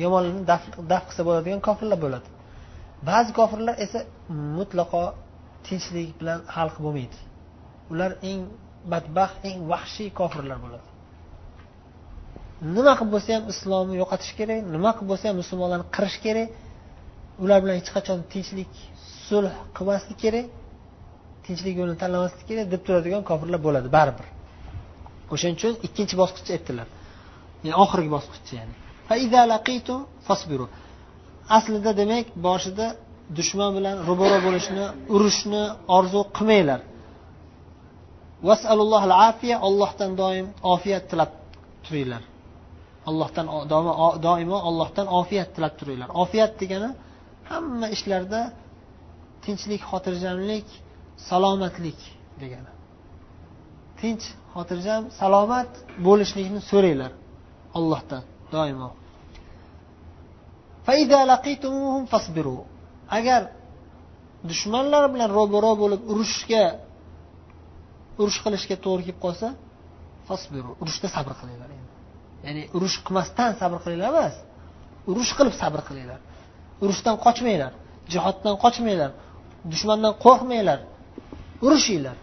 yomonlarni 0.03 0.43
daf 0.91 1.03
qilsa 1.07 1.21
bo'ladigan 1.27 1.59
kofirlar 1.67 1.99
bo'ladi. 2.05 2.27
Ba'zi 3.09 3.31
kofirlar 3.39 3.75
esa 3.85 3.99
mutlaqo 4.57 5.03
tinchlik 5.67 6.09
bilan 6.19 6.39
hal 6.55 6.69
qilib 6.73 6.85
bo'lmaydi. 6.87 7.17
Ular 7.91 8.11
eng 8.29 8.41
badbaxt 8.91 9.37
eng 9.49 9.57
vahshiy 9.71 10.09
kofirlar 10.19 10.57
bo'ladi. 10.65 10.87
Nima 12.75 12.93
qilib 12.97 13.11
bo'lsa 13.15 13.29
ham 13.35 13.43
islomni 13.53 13.95
yo'qotish 14.01 14.33
kerak 14.39 14.59
nima 14.75 14.91
qilib 14.95 15.09
bo'lsa 15.11 15.25
ham 15.29 15.37
musulmonlarni 15.41 15.85
qirish 15.95 16.17
kerak 16.25 16.49
ular 17.43 17.57
bilan 17.63 17.75
hech 17.79 17.91
qachon 17.95 18.19
tinchlik 18.33 18.71
sulh 19.27 19.53
qilmaslik 19.77 20.17
kerak 20.23 20.47
tinchlik 21.45 21.75
yo'lini 21.79 21.97
tanlamaslik 22.03 22.45
kerak 22.49 22.65
deb 22.73 22.81
turadigan 22.85 23.21
kofirlar 23.29 23.59
bo'ladi 23.67 23.89
baribir. 23.97 24.27
O'shaning 25.35 25.57
uchun 25.59 25.73
ikkinchi 25.87 26.15
bosqich 26.21 26.49
aytdilar. 26.55 26.87
Ya'ni 27.65 27.75
oxirgi 27.83 28.09
bosqich 28.15 28.49
ya'ni. 28.57 28.73
Aslida 31.57 31.91
demak 32.01 32.25
boshida 32.47 32.85
dushman 33.37 33.71
bilan 33.77 33.95
ro'baro 34.09 34.37
bo'lishni 34.45 34.85
urushni 35.15 35.63
orzu 35.97 36.21
qilmanglar. 36.37 36.79
Allohdan 39.67 40.11
doim 40.21 40.45
ofiyat 40.73 41.03
tilab 41.11 41.31
turinglar. 41.85 42.23
Allohdan 43.09 43.45
doimo 44.27 44.57
allohdan 44.69 45.07
ofiyat 45.19 45.49
tilab 45.55 45.73
turinglar. 45.79 46.09
Ofiyat 46.23 46.53
degani 46.61 46.89
hamma 47.51 47.87
ishlarda 47.95 48.41
tinchlik 49.43 49.81
xotirjamlik 49.89 50.67
salomatlik 51.29 51.99
degani. 52.41 52.71
Tinch 53.99 54.25
xotirjam 54.55 55.03
salomat 55.19 55.69
bo'lishlikni 56.07 56.61
so'ranglar 56.69 57.11
ollohdan 57.77 58.23
doimo. 58.55 58.89
Agar 63.17 63.41
dushmanlar 64.49 65.03
bilan 65.13 65.29
ro'baro 65.37 65.71
bo'lib 65.83 66.01
urushga 66.11 66.63
urush 68.21 68.39
qilishga 68.45 68.75
to'g'ri 68.85 69.03
kelib 69.07 69.19
qolsa 69.25 69.47
fasbiru 70.27 70.71
urushda 70.81 71.07
sabr 71.15 71.33
qilinglar 71.39 71.69
ya'ni 72.45 72.63
urush 72.77 72.97
qilmasdan 73.05 73.51
sabr 73.61 73.77
qilinglar 73.83 74.09
emas 74.13 74.35
urush 75.11 75.31
qilib 75.37 75.55
sabr 75.61 75.79
qilinglar. 75.87 76.19
Urushdan 76.83 77.15
qochmanglar 77.25 77.71
jihoddan 78.13 78.55
qochmanglar 78.63 79.11
dushmandan 79.71 80.13
qo'rqmanglar 80.25 80.79
urushinglar. 81.65 82.17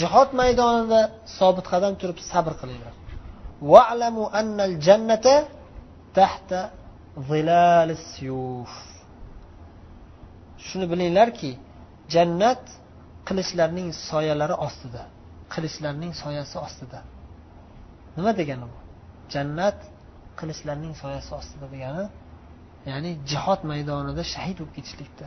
Jihod 0.00 0.30
maydonida 0.40 1.00
sobit 1.38 1.66
qadam 1.72 1.92
turib 2.00 2.18
sabr 2.30 2.52
qilinglar. 2.60 2.94
Valamu 3.72 4.24
annal 4.40 4.74
jannata 4.86 5.34
tahta 6.18 6.60
shuni 10.66 10.86
bilinglarki 10.92 11.50
jannat 12.14 12.62
qilichlarning 13.28 13.88
soyalari 14.10 14.56
ostida 14.66 15.02
qilichlarning 15.54 16.12
soyasi 16.22 16.56
ostida. 16.66 16.98
Nima 18.16 18.32
degani 18.40 18.66
bu? 18.72 18.78
Jannat 19.34 19.78
qilichlarning 20.38 20.94
soyasi 21.02 21.30
ostida 21.40 21.66
degani 21.74 22.04
ya'ni 22.90 23.10
jihod 23.30 23.60
maydonida 23.70 24.22
shahid 24.34 24.56
bo'lib 24.60 24.74
ketishlikda. 24.76 25.26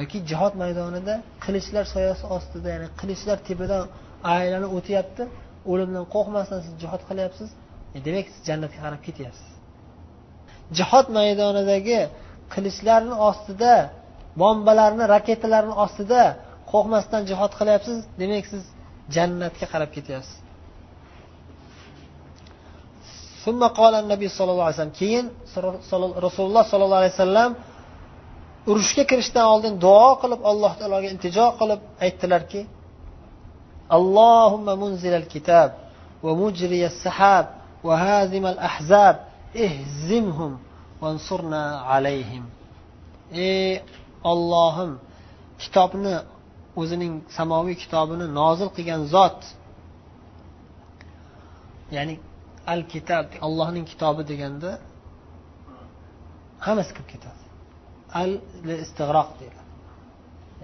Yoki 0.00 0.18
jihod 0.30 0.54
maydonida 0.62 1.14
qilichlar 1.44 1.84
soyasi 1.94 2.24
ostida 2.36 2.68
ya'ni 2.74 2.88
qilichlar 3.00 3.38
tepadan 3.48 3.84
aylanib 4.36 4.70
o'tyapti 4.78 5.22
o'limdan 5.70 6.04
qo'rqmasdan 6.14 6.60
siz 6.66 6.74
jihod 6.82 7.02
qilyapsiz 7.08 7.48
e 7.96 7.98
demak 8.06 8.26
siz 8.32 8.40
jannatga 8.48 8.80
qarab 8.84 9.00
ketyapsiz. 9.08 9.48
Jihod 10.78 11.06
maydonidagi 11.18 12.00
qilichlarni 12.54 13.14
ostida 13.28 13.74
bombalarni 14.40 15.04
raketalarni 15.14 15.74
ostida 15.84 16.22
qo'rqmasdan 16.72 17.22
jihod 17.30 17.52
qilyapsiz 17.60 17.98
demak 18.22 18.44
siz 18.52 18.64
jannatga 19.16 19.66
qarab 19.72 19.90
ketyapsiz. 19.96 20.38
Nabiy 24.12 24.28
sallallohu 24.38 24.66
alayhi 24.68 24.78
vasallam 24.78 24.96
keyin 25.00 25.26
rasululloh 26.26 26.64
sollallohu 26.72 27.00
alayhi 27.02 27.14
vasallam 27.16 27.50
urushga 28.70 29.02
kirishdan 29.10 29.44
oldin 29.52 29.74
duo 29.84 30.08
qilib 30.22 30.40
alloh 30.50 30.72
taologa 30.80 31.06
iltijo 31.12 31.46
qilib 31.60 31.80
aytdilarki 32.04 32.60
allohumma 33.96 34.74
munzil 34.82 35.24
kitob 35.34 35.70
va 36.24 36.32
mujriy 36.42 36.84
sahab 37.04 37.46
va 37.86 37.94
hazim 38.04 38.44
al 38.52 38.58
ahzab 38.70 39.16
ihzimhum 39.66 40.52
vansurna 41.02 41.62
alayhim. 41.94 42.44
Ey 43.48 43.72
ollohim 44.32 44.92
kitobni 45.62 46.14
o'zining 46.80 47.14
samoviy 47.38 47.76
kitobini 47.82 48.26
nozil 48.40 48.68
qilgan 48.76 49.02
zot 49.14 49.40
ya'ni 51.96 52.14
al 52.72 52.82
kitob 52.92 53.26
allohning 53.46 53.84
kitobi 53.92 54.22
deganda 54.30 54.70
hammasi 56.66 56.90
kirib 56.96 57.08
ketadi. 57.14 57.42
Al 58.20 58.30
istig'roq 58.84 59.30
deyiladi. 59.40 59.68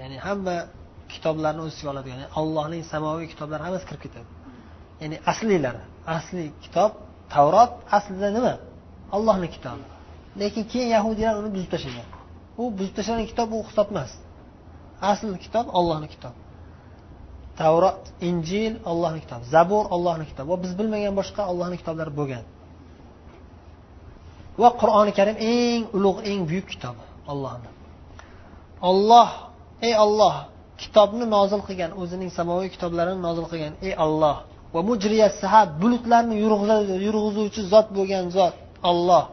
Ya'ni 0.00 0.16
hamma 0.26 0.56
kitoblarni 1.12 1.60
o'z 1.64 1.72
ichiga 1.74 1.90
oladigan 1.94 2.18
ya'ni 2.18 2.28
allohning 2.40 2.82
samoviy 2.92 3.26
kitoblari 3.32 3.62
hammasi 3.66 3.86
kirib 3.88 4.02
ketadi. 4.06 4.28
Ya'ni 5.02 5.16
asliylari 5.30 5.82
asli 6.16 6.44
kitob 6.64 6.92
tavrot 7.34 7.72
aslida 7.96 8.28
nima? 8.36 8.54
Allohni 9.16 9.48
kitobi. 9.56 9.84
Lekin 10.40 10.64
keyin 10.72 10.88
yahudiylar 10.96 11.34
uni 11.40 11.50
buzib 11.56 11.70
tashlagan. 11.74 12.08
U 12.60 12.62
buzib 12.78 12.94
tashlangan 12.98 13.26
kitob 13.32 13.48
u 13.56 13.58
hisob 13.68 13.88
emas 13.94 14.12
asl 15.12 15.28
kitob 15.44 15.66
ollohni 15.78 16.08
kitobi. 16.14 16.38
Tavrot 17.60 18.02
injil 18.28 18.72
ollohni 18.90 19.20
kitobi. 19.24 19.44
Zabur 19.54 19.84
ollohni 19.94 20.24
kitobi. 20.30 20.48
Va 20.52 20.56
biz 20.64 20.72
bilmagan 20.78 21.14
boshqa 21.20 21.42
ollohni 21.52 21.76
kitoblari 21.80 22.12
bo'lgan. 22.20 22.44
Va 24.62 24.68
qur'oni 24.80 25.12
karim 25.18 25.36
eng 25.52 25.82
ulug' 25.96 26.20
eng 26.30 26.40
buyuk 26.50 26.66
kitobi. 26.72 27.02
Ollohni 27.32 27.70
olloh 28.90 29.30
ey 29.86 29.94
olloh 30.04 30.34
kitobni 30.82 31.24
nozil 31.36 31.60
qilgan 31.68 31.90
o'zining 32.02 32.30
samoviy 32.38 32.68
kitoblarini 32.74 33.20
nozil 33.26 33.46
qilgan 33.52 33.74
ey 33.86 33.94
olloh 34.06 34.36
va 34.74 34.80
mujriya 34.88 35.28
sahab 35.40 35.68
bulutlarni 35.82 36.34
yurg'izuvchi 37.06 37.62
zot 37.72 37.86
bo'lgan 37.96 38.24
zot 38.36 38.54
olloh 38.90 39.24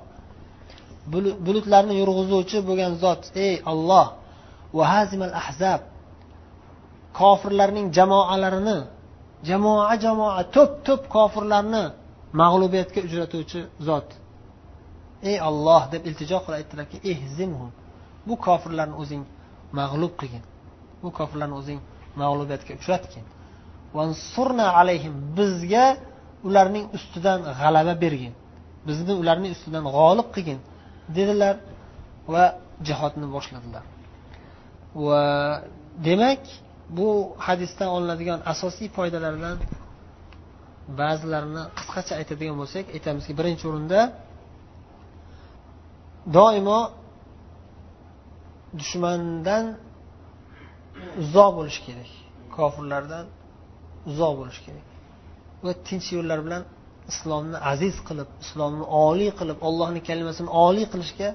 bulutlarni 1.45 1.93
yurg'izuvchi 2.01 2.57
bo'lgan 2.67 2.93
zot 3.03 3.21
ey 3.45 3.55
olloh 3.71 4.07
va 4.77 4.83
hazimal 4.93 5.33
ahzab 5.41 5.81
kofirlarning 7.19 7.87
jamoalarini 7.97 8.77
jamoa 9.49 9.93
jamoa 10.03 10.41
to'p 10.55 10.71
to'p 10.87 11.01
kofirlarni 11.15 11.83
mag'lubiyatga 12.41 12.99
uchratuvchi 13.07 13.59
zot. 13.87 14.07
Ey 15.29 15.37
olloh 15.49 15.83
deb 15.93 16.01
iltijo 16.09 16.37
qilib 16.43 16.57
aytdilarki 16.59 16.97
ehzimhum 17.11 17.71
bu 18.27 18.33
kofirlarni 18.45 18.95
o'zing 19.01 19.23
mag'lub 19.79 20.13
qilgin. 20.19 20.43
Bu 21.03 21.09
kofirlarni 21.17 21.55
o'zing 21.61 21.79
mag'lubiyatga 22.21 22.71
uchratgin. 22.79 23.25
Vansurna 23.97 24.67
alayhim 24.79 25.13
bizga 25.37 25.85
ularning 26.47 26.85
ustidan 26.97 27.39
g'alaba 27.59 27.93
bergin. 28.03 28.33
Bizni 28.87 29.13
ularning 29.21 29.51
ustidan 29.57 29.83
g'olib 29.95 30.27
qilgin 30.35 30.59
dedilar 31.17 31.55
va 32.33 32.43
jihodni 32.87 33.27
boshladilar. 33.35 33.83
Va 35.05 35.21
demak 36.07 36.43
bu 36.97 37.09
hadisdan 37.47 37.89
olinadigan 37.95 38.39
asosiy 38.53 38.87
foydalardan 38.97 39.57
ba'zilarini 40.99 41.63
qisqacha 41.77 42.13
aytadigan 42.19 42.55
bo'lsak 42.61 42.85
aytamizki 42.95 43.33
birinchi 43.39 43.63
o'rinda 43.69 43.99
doimo 46.37 46.79
dushmandan 48.79 49.65
uzoq 51.21 51.51
bo'lish 51.57 51.79
kerak. 51.85 52.11
Kofirlardan 52.57 53.25
uzoq 54.09 54.33
bo'lish 54.39 54.59
kerak. 54.65 54.85
Va 55.65 55.71
tinch 55.87 56.07
yo'llar 56.17 56.39
bilan 56.45 56.63
islomni 57.11 57.57
aziz 57.71 57.95
qilib 58.07 58.29
islomni 58.43 58.85
oliy 59.07 59.31
qilib 59.39 59.57
ollohni 59.67 60.01
kalimasini 60.09 60.49
oliy 60.65 60.85
qilishga 60.93 61.29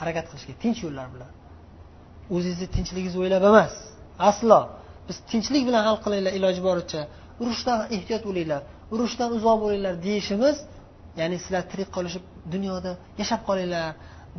harakat 0.00 0.24
qilish 0.30 0.44
kerak 0.48 0.60
tinch 0.64 0.78
yo'llar 0.86 1.06
bilan. 1.14 1.30
O'zingizni 2.34 2.68
tinchligingizni 2.76 3.20
o'ylab 3.24 3.44
emas. 3.50 3.74
Aslo. 4.30 4.60
Biz 5.08 5.16
tinchlik 5.30 5.62
bilan 5.68 5.82
hal 5.88 5.96
qilinglar 6.04 6.32
iloji 6.38 6.62
boricha. 6.68 7.00
Urushdan 7.42 7.78
ehtiyot 7.96 8.22
bo'linglar 8.28 8.62
urushdan 8.94 9.30
uzoq 9.36 9.56
bo'linglar 9.64 9.94
deyishimiz 10.06 10.56
ya'ni 11.20 11.36
sizlar 11.42 11.62
tirik 11.70 11.88
qolishib 11.96 12.24
dunyoda 12.54 12.92
yashab 13.20 13.40
qolinglar. 13.48 13.86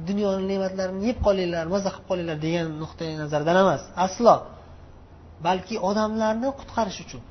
Dunyoni 0.09 0.43
ne'matlarini 0.51 1.01
yeb 1.09 1.17
qolinglar 1.27 1.65
maza 1.73 1.89
qilib 1.93 2.07
qolinglar 2.09 2.37
degan 2.45 2.67
nuqtai 2.83 3.11
nazardan 3.23 3.55
emas 3.63 3.83
aslo. 4.05 4.35
Balki 5.47 5.75
odamlarni 5.89 6.49
qutqarish 6.59 6.99
uchun. 7.05 7.21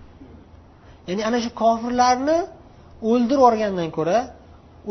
Ya'ni 1.09 1.23
ana 1.29 1.39
shu 1.45 1.51
kofirlarni 1.63 2.39
o'ldirib 3.11 3.41
yuborgandan 3.41 3.89
ko'ra 3.97 4.19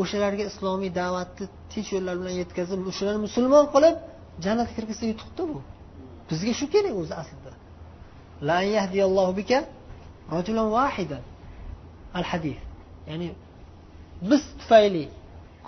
o'shalarga 0.02 0.44
islomiy 0.52 0.92
da'vatni 1.02 1.46
tinch 1.72 1.90
yo'llar 1.96 2.16
bilan 2.22 2.36
yetkazib 2.42 2.80
o'shalarni 2.92 3.22
musulmon 3.28 3.66
qilib 3.74 3.96
jannatga 4.46 4.74
kirgizsa 4.78 5.06
yutuqda 5.12 5.44
bu. 5.52 5.58
Bizga 6.30 6.54
shu 6.60 6.66
kerak 6.74 6.96
o'zi 7.02 7.14
aslida. 7.22 7.52
La 8.50 8.60
yahdiyallohu 8.78 9.34
bika 9.40 9.60
rajulan 10.36 10.68
vahidan 10.78 11.24
al 12.18 12.26
hadis 12.32 12.60
ya'ni 13.10 13.30
biz 14.30 14.42
tufayli 14.60 15.06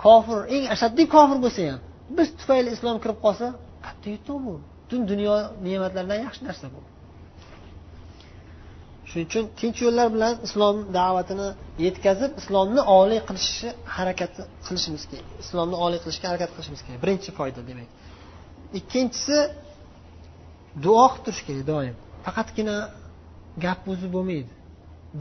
kofir 0.04 0.38
eng 0.54 0.64
ashaddiy 0.74 1.06
kofir 1.16 1.38
bo'lsa 1.44 1.62
ham 1.70 1.80
biz 2.16 2.28
tufayli 2.38 2.70
islom 2.76 2.96
kirib 3.02 3.18
qolsa 3.24 3.46
katta 3.86 4.06
yutuq 4.14 4.38
bu. 4.46 4.54
Butun 4.82 5.00
dunyo 5.12 5.34
ne'matlaridan 5.66 6.18
yaxshi 6.26 6.42
narsa 6.48 6.66
bu. 6.74 6.80
Shuning 9.08 9.26
uchun 9.30 9.44
tinch 9.58 9.78
yo'llar 9.86 10.08
bilan 10.14 10.34
islom 10.46 10.76
da'vatini 10.98 11.48
yetkazib 11.86 12.32
islomni 12.40 12.82
oliy 12.98 13.20
qilishni 13.28 13.70
harakati 13.96 14.42
qilishimiz 14.66 15.04
kerak 15.10 15.28
islomni 15.44 15.76
oliy 15.84 15.98
qilishga 16.04 16.26
harakat 16.30 16.50
qilishimiz 16.54 16.80
kerak. 16.84 16.98
Birinchi 17.04 17.30
foyda 17.38 17.60
demak. 17.70 17.88
Ikkinchisi 18.78 19.38
duo 20.84 21.04
qilib 21.12 21.24
turish 21.26 21.42
kerak 21.48 21.64
doim. 21.72 21.94
Faqatgina 22.26 22.76
gap 23.64 23.80
o'zi 23.92 24.06
bo'lmaydi. 24.14 24.52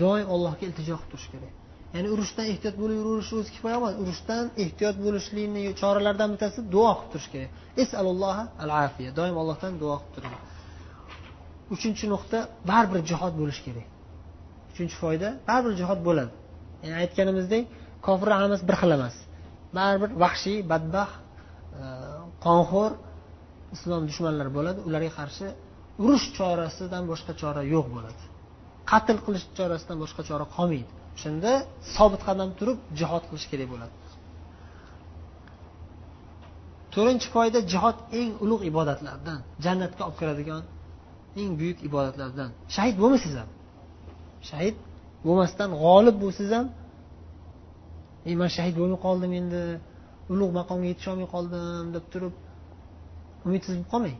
Doim 0.04 0.28
allohga 0.36 0.64
iltijo 0.70 0.96
qilib 1.00 1.12
turish 1.14 1.30
kerak. 1.34 1.54
Ya'ni 1.94 2.08
urushdan 2.16 2.46
ehtiyot 2.52 2.76
bo'lib 2.82 2.98
bo'laverish 3.02 3.32
o'zi 3.40 3.50
kifoya 3.56 3.76
emas. 3.80 3.94
Urushdan 4.04 4.46
ehtiyot 4.64 4.98
bo'lishlikni 5.06 5.62
choralaridan 5.82 6.30
bittasi 6.34 6.60
duo 6.76 6.92
qilib 6.98 7.12
turish 7.14 7.30
kerak. 7.34 7.50
Esalulloha 7.84 8.44
al 8.64 8.72
afiya 8.86 9.12
doim 9.20 9.36
allohdan 9.42 9.74
duo 9.84 9.96
qilib 10.02 10.14
turing 10.16 10.36
uchinchi 11.74 12.06
nuqta 12.14 12.40
baribir 12.72 13.02
jihod 13.10 13.34
bo'lishi 13.42 13.62
kerak. 13.68 13.88
Uchinchi 14.72 14.96
foyda 15.04 15.28
baribir 15.50 15.74
jihod 15.82 16.00
bo'ladi. 16.08 16.34
Ya'ni 16.84 16.96
aytganimizdek 17.04 17.64
kofir 18.08 18.30
hammasi 18.36 18.64
bir 18.70 18.76
xil 18.82 18.92
emas. 18.98 19.16
Baribir 19.78 20.10
vahshiy 20.24 20.58
badbaxt 20.72 21.18
e, 21.82 21.84
qonxo'r 22.46 22.92
islom 23.76 24.04
dushmanlari 24.10 24.52
bo'ladi. 24.58 24.80
Ularga 24.88 25.12
qarshi 25.20 25.48
urush 26.04 26.28
chorasidan 26.38 27.04
boshqa 27.12 27.34
chora 27.42 27.62
yo'q 27.74 27.88
bo'ladi. 27.96 28.24
Qatl 28.92 29.18
qilish 29.26 29.46
chorasidan 29.58 29.98
boshqa 30.04 30.22
chora 30.30 30.46
qolmaydi. 30.56 30.94
Shunda 31.22 31.52
sobit 31.96 32.22
qadam 32.28 32.50
turib 32.60 32.80
jihod 33.00 33.24
qilish 33.30 33.48
kerak 33.52 33.68
bo'ladi. 33.74 33.96
To'rtinchi 36.94 37.28
foyda 37.36 37.60
jihod 37.74 37.98
eng 38.20 38.32
ulug' 38.44 38.64
ibodatlardan 38.72 39.40
jannatga 39.66 40.02
olib 40.08 40.18
kiradigan 40.22 40.64
eng 41.42 41.52
buyuk 41.60 41.80
ibodatlardan. 41.90 42.50
Shahid 42.76 42.96
bo'lmaysiz 43.02 43.34
ham. 43.40 43.50
Shahid 44.50 44.76
bo'lmasdan 45.26 45.70
g'olib 45.84 46.16
bo'lsangiz 46.24 46.52
ham 46.58 46.68
ey 48.30 48.36
man 48.42 48.50
shahid 48.58 48.76
bo'lmay 48.80 49.00
qoldim 49.08 49.32
endi 49.42 49.62
ulug' 50.34 50.54
maqomga 50.60 50.86
yetisholmay 50.92 51.28
qoldim 51.36 51.86
deb 51.96 52.06
turib 52.14 52.34
umidsiz 53.48 53.74
bo'lib 53.76 53.90
qolmang. 53.94 54.18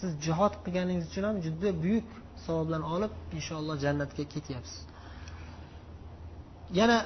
Siz 0.00 0.10
jihod 0.26 0.54
qilganingiz 0.64 1.04
uchun 1.10 1.24
ham 1.28 1.36
juda 1.46 1.70
buyuk 1.82 2.08
savoblarni 2.44 2.86
olib 2.96 3.12
inshaalloh 3.38 3.76
jannatga 3.84 4.24
ketyapsiz. 4.34 4.78
Yana 6.80 6.98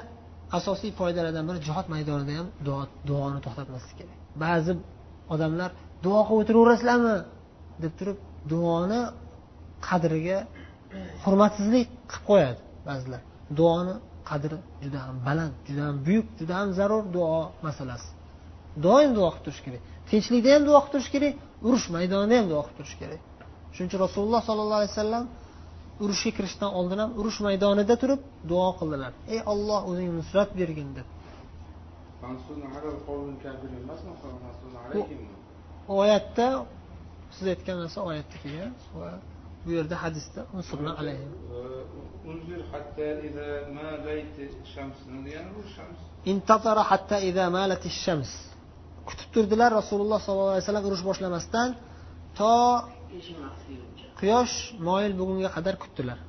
asosiy 0.57 0.91
foydalardan 0.99 1.45
biri 1.49 1.59
jihod 1.67 1.87
maydonida 1.93 2.33
ham 2.39 2.47
duoni 3.09 3.39
to'xtatmaslik 3.45 3.95
kerak. 3.99 4.17
Ba'zi 4.43 4.71
odamlar 5.33 5.69
duo 6.05 6.19
qilib 6.27 6.41
o'tiraverasizlarmi 6.41 7.15
deb 7.83 7.93
turib 7.99 8.17
duoni 8.51 9.01
qadriga 9.87 10.39
hurmatsizlik 11.23 11.87
qilib 12.11 12.25
qo'yadi 12.29 12.61
ba'zilar. 12.89 13.21
Duoni 13.59 13.95
qadri 14.29 14.57
juda 14.83 14.99
ham 15.05 15.17
baland 15.27 15.53
juda 15.67 15.81
ham 15.87 15.97
buyuk 16.07 16.27
juda 16.39 16.53
ham 16.59 16.69
zarur 16.79 17.03
duo 17.15 17.39
masalasi. 17.67 18.09
Doim 18.85 19.11
duo 19.17 19.27
qilib 19.33 19.43
turish 19.45 19.61
kerak. 19.65 19.81
Tinchlikda 20.09 20.49
ham 20.55 20.63
duo 20.69 20.79
qilib 20.81 20.93
turish 20.93 21.09
kerak 21.15 21.33
urush 21.67 21.87
maydonida 21.95 22.35
ham 22.39 22.47
duo 22.51 22.61
qilib 22.65 22.77
turish 22.79 22.95
kerak. 23.01 23.21
Shuning 23.73 23.89
uchun 23.89 23.99
rasululloh 24.05 24.41
sollallohu 24.49 24.79
alayhi 24.81 24.93
vasallam 24.95 25.25
urushga 26.03 26.31
kirishdan 26.37 26.71
oldin 26.79 26.99
ham 27.03 27.11
urush 27.19 27.39
maydonida 27.47 27.95
turib 28.01 28.21
duo 28.51 28.69
qildilar. 28.79 29.11
Ey 29.33 29.39
olloh 29.53 29.81
o'zing 29.89 30.09
nusrat 30.19 30.49
bergin 30.59 30.89
deb. 30.97 31.07
Oyatda 36.01 36.47
siz 37.35 37.45
aytgan 37.53 37.77
narsa 37.83 37.99
oyatda 38.09 38.35
kelgan 38.43 38.73
va 38.99 39.09
bu 39.65 39.71
yerda 39.77 39.95
hadisda 40.03 40.41
kutib 49.09 49.29
turdilar 49.35 49.69
rasululloh 49.79 50.19
sollallohu 50.25 50.53
alayhi 50.55 50.65
vasallam 50.65 50.85
urush 50.89 51.03
boshlamasdan 51.09 51.69
to 52.39 52.51
quyosh 54.23 54.55
moyil 54.87 55.13
bo'lgunga 55.19 55.49
qadar 55.57 55.75
kutdilar. 55.83 56.19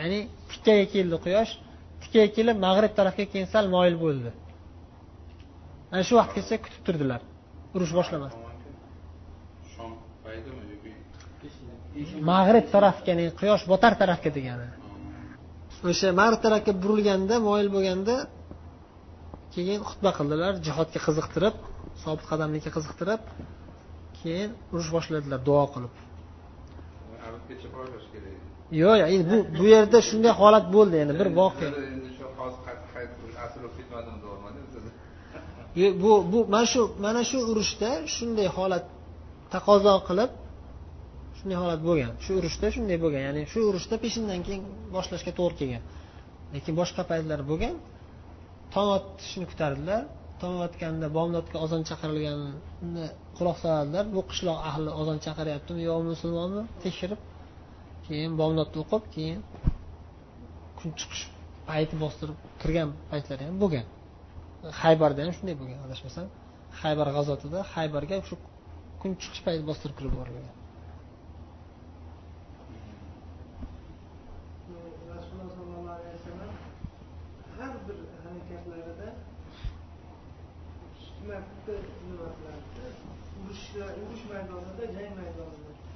Ya'ni 0.00 0.20
tikkaga 0.50 0.86
keldi 0.94 1.16
quyosh 1.26 1.52
tikkaga 2.02 2.28
kelib 2.36 2.56
mag'rib 2.66 2.92
tarafga 2.98 3.24
keyin 3.32 3.48
sal 3.54 3.66
moyil 3.76 3.96
bo'ldi. 4.04 4.30
Ana 5.92 6.02
shu 6.08 6.14
vaqtgacha 6.20 6.56
kutib 6.64 6.82
turdilar. 6.86 7.20
Urush 7.74 7.92
boshlamasdan 7.98 8.50
mag'rib 12.32 12.66
tarafga 12.74 13.08
ya'ni 13.12 13.24
quyosh 13.40 13.64
botar 13.72 13.92
tarafga 14.02 14.30
degani. 14.36 14.68
O'sha 15.90 16.08
mag'rib 16.20 16.40
tarafga 16.46 16.72
burilganda 16.82 17.34
moyil 17.48 17.68
bo'lganda 17.74 18.14
keyin 19.54 19.80
xutba 19.88 20.10
qildilar 20.18 20.52
jihodga 20.66 21.00
qiziqtirib 21.06 21.56
sobit 22.02 22.26
qadamlikka 22.30 22.70
qiziqtirib 22.76 23.22
keyin 24.20 24.50
urush 24.72 24.90
boshladilar 24.96 25.40
duo 25.48 25.64
qilib. 25.74 25.92
Yo'q 28.82 28.98
endi 29.14 29.24
bu 29.30 29.36
bu 29.58 29.64
yerda 29.74 29.98
shunday 30.08 30.32
holat 30.40 30.66
bo'ldi 30.76 30.96
endi 31.02 31.14
bir 31.20 31.28
voqea. 31.40 31.70
Bu 36.02 36.12
bu 36.32 36.38
mana 36.54 36.66
shu 36.72 36.82
mana 37.06 37.22
shu 37.30 37.38
urushda 37.50 37.90
shunday 38.16 38.48
holat 38.56 38.84
taqozo 39.54 39.94
qilib 40.08 40.30
shunday 41.38 41.58
holat 41.62 41.80
bo'lgan. 41.88 42.12
Shu 42.24 42.32
urushda 42.40 42.66
shunday 42.76 42.98
bo'lgan. 43.04 43.22
Ya'ni 43.28 43.42
shu 43.52 43.60
urushda 43.70 43.94
peshindan 44.04 44.40
keyin 44.46 44.62
boshlashga 44.96 45.32
to'g'ri 45.38 45.54
kelgan. 45.60 45.82
Lekin 46.54 46.72
boshqa 46.80 47.02
paytlar 47.10 47.40
bo'lgan. 47.50 47.74
Tong 48.74 48.88
otishni 48.96 49.46
kutardilar. 49.50 50.02
Tong 50.42 50.56
otganda 50.66 51.06
bomdodga 51.16 51.56
ozon 51.64 51.82
chaqirilganini 51.88 53.06
quloq 53.38 53.56
soladilar. 53.62 54.04
Bu 54.16 54.20
qishloq 54.30 54.58
ahli 54.70 54.90
ozon 55.00 55.18
chaqiryaptimi 55.26 55.80
yo'qmi 55.88 56.08
musulmonmi? 56.14 56.62
Tekshirib 56.84 57.20
keyin 58.10 58.32
bomdodni 58.40 58.78
o'qib 58.84 59.04
keyin 59.14 59.40
kun 60.78 60.90
chiqish 61.00 61.24
payti 61.68 61.94
bostirib 62.02 62.38
kirgan 62.62 62.90
paytlari 63.10 63.42
ham 63.48 63.56
bo'lgan. 63.62 63.86
Haybarda 64.82 65.20
ham 65.24 65.32
shunday 65.38 65.56
bo'lgan 65.60 65.80
adashmasam. 65.86 66.26
Haybar 66.80 67.08
g'azotida 67.16 67.58
haybarga 67.74 68.16
shu 68.28 68.34
kun 69.00 69.10
chiqish 69.20 69.42
payti 69.46 69.62
bostirib 69.70 69.96
kirib 69.98 70.12
yuborilgan. 70.14 70.56
Urush 84.00 84.24
maydonida 84.30 84.84
jang 84.96 85.12
maydonida 85.18 85.89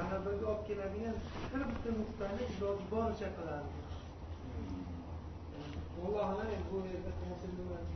g'alabaga 0.00 0.46
olib 0.52 0.62
keladigan 0.68 1.16
har 1.52 1.62
bitta 1.70 1.90
nuqtani 2.00 2.42
iloji 2.54 2.84
boricha 2.94 3.28
qiladi 3.36 3.70
alloh 6.04 6.24
alam 6.30 6.48
bu 6.70 6.76
yerda 6.90 7.10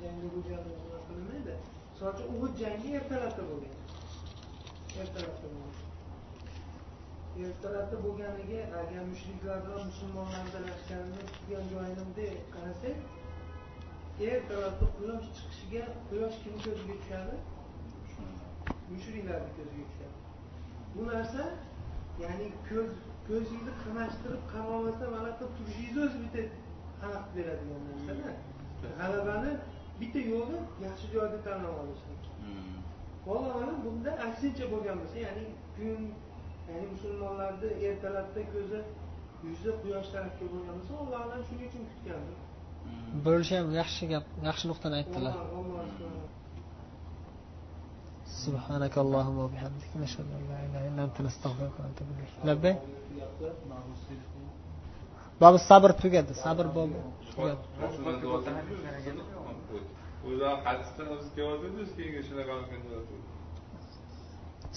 jangda 0.03 0.29
bo'lgani 0.35 0.71
bilmaydi 1.09 1.55
misol 1.95 2.09
uchun 2.15 2.27
uhud 2.37 2.53
jangi 2.63 2.89
ertalabda 2.99 3.43
bo'lgan. 3.51 3.75
Ertalabda 5.03 5.49
bo'lgan. 5.55 5.75
Ertalabda 7.47 7.97
bo'lganiga 8.05 8.61
agar 8.81 9.03
mushriklar 9.13 9.59
bilan 9.67 9.87
musulmonlarni 9.91 10.51
talashganini 10.57 11.23
tutgan 11.35 11.65
joyini 11.73 12.27
qarasak 12.55 12.97
ertalabda 14.31 14.87
quyosh 14.99 15.27
chiqishiga 15.37 15.85
quyosh 16.09 16.37
kimni 16.43 16.61
ko'ziga 16.67 16.95
tushadi? 17.03 17.35
Mushriklarni 18.93 19.51
ko'ziga 19.59 19.85
tushadi. 19.91 20.17
Bu 20.95 21.03
narsa 21.13 21.43
ya'ni 22.23 22.47
ko'z 22.69 22.91
ko'zingizni 23.29 23.73
qamashtirib 23.85 24.43
qaramasdan 24.53 25.09
mana 25.17 25.31
qilib 25.39 25.53
turishingizni 25.59 26.01
o'zi 26.07 26.19
bitta 26.25 26.43
beradigan 27.37 27.83
narsada 27.89 28.31
g'alabani 28.99 29.53
bitta 30.01 30.21
yo'li 30.33 30.59
yaxshi 30.87 31.07
joyda 31.15 31.39
tanlab 31.47 31.77
olishlik 31.83 32.23
Hmm. 32.45 32.79
Valla 33.27 33.51
mana 33.59 33.75
bunda 33.85 34.11
aksincha 34.27 34.65
bo'lgan 34.73 34.97
bo'lsa 35.01 35.17
ya'ni 35.27 35.45
kun 35.77 36.01
ya'ni 36.71 36.87
musulmonlarni 36.95 37.69
ertalabda 37.89 38.43
ko'zi 38.55 38.81
yuzi 39.47 39.71
quyosh 39.83 40.09
tarafga 40.15 40.47
bo'lgan 40.55 40.75
bo'lsa 40.79 40.93
alloh 41.03 41.21
alam 41.27 41.41
shuning 41.49 41.69
uchun 41.71 41.83
kutgandir 41.91 42.37
Hmm. 42.85 43.09
bo'lishi 43.27 43.55
ham 43.59 43.69
yaxshi 43.81 44.05
gap 44.13 44.25
yaxshi 44.49 44.65
nuqtani 44.71 44.95
aytdilar 45.01 45.35
سبحانك 48.44 48.98
اللهم 48.98 49.38
وبحمدك 49.46 49.92
نشهد 50.04 50.26
ان 50.38 50.44
لا 50.50 50.58
اله 50.66 50.82
الا 50.90 51.04
انت 51.08 51.18
نستغفرك 51.28 51.76
ونتوب 51.80 52.08
اليك 52.16 52.32
لبيك 52.48 52.78
باب 55.42 55.54
الصبر 55.56 55.92
tugadi 56.02 56.34
sabr 56.44 56.66
bobi 56.76 56.98
tugadi 57.36 57.64
Rasululloh 57.84 58.22
duosi 58.24 58.50
o'zlari 60.28 60.58
hadisdan 60.68 61.08
o'zi 61.16 61.28
kelyotgandi 61.36 61.78
o'zi 61.84 61.94
keyin 61.98 62.24
shunaqa 62.30 62.54
qilgan 62.70 62.82
deyapti. 62.86 63.16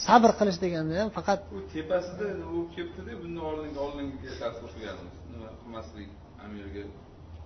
sabr 0.06 0.30
qilish 0.38 0.58
deganda 0.64 0.92
ham 1.02 1.10
faqat 1.18 1.40
u 1.56 1.58
tepasida 1.74 2.26
u 2.56 2.58
kelibdida 2.74 3.12
bunni 3.22 3.40
oldingi 3.50 3.78
oldingi 3.86 4.16
dars 4.42 4.58
o'qiganmiz 4.66 5.14
nima 5.32 5.48
qilmaslik 5.60 6.10
amirga 6.44 6.82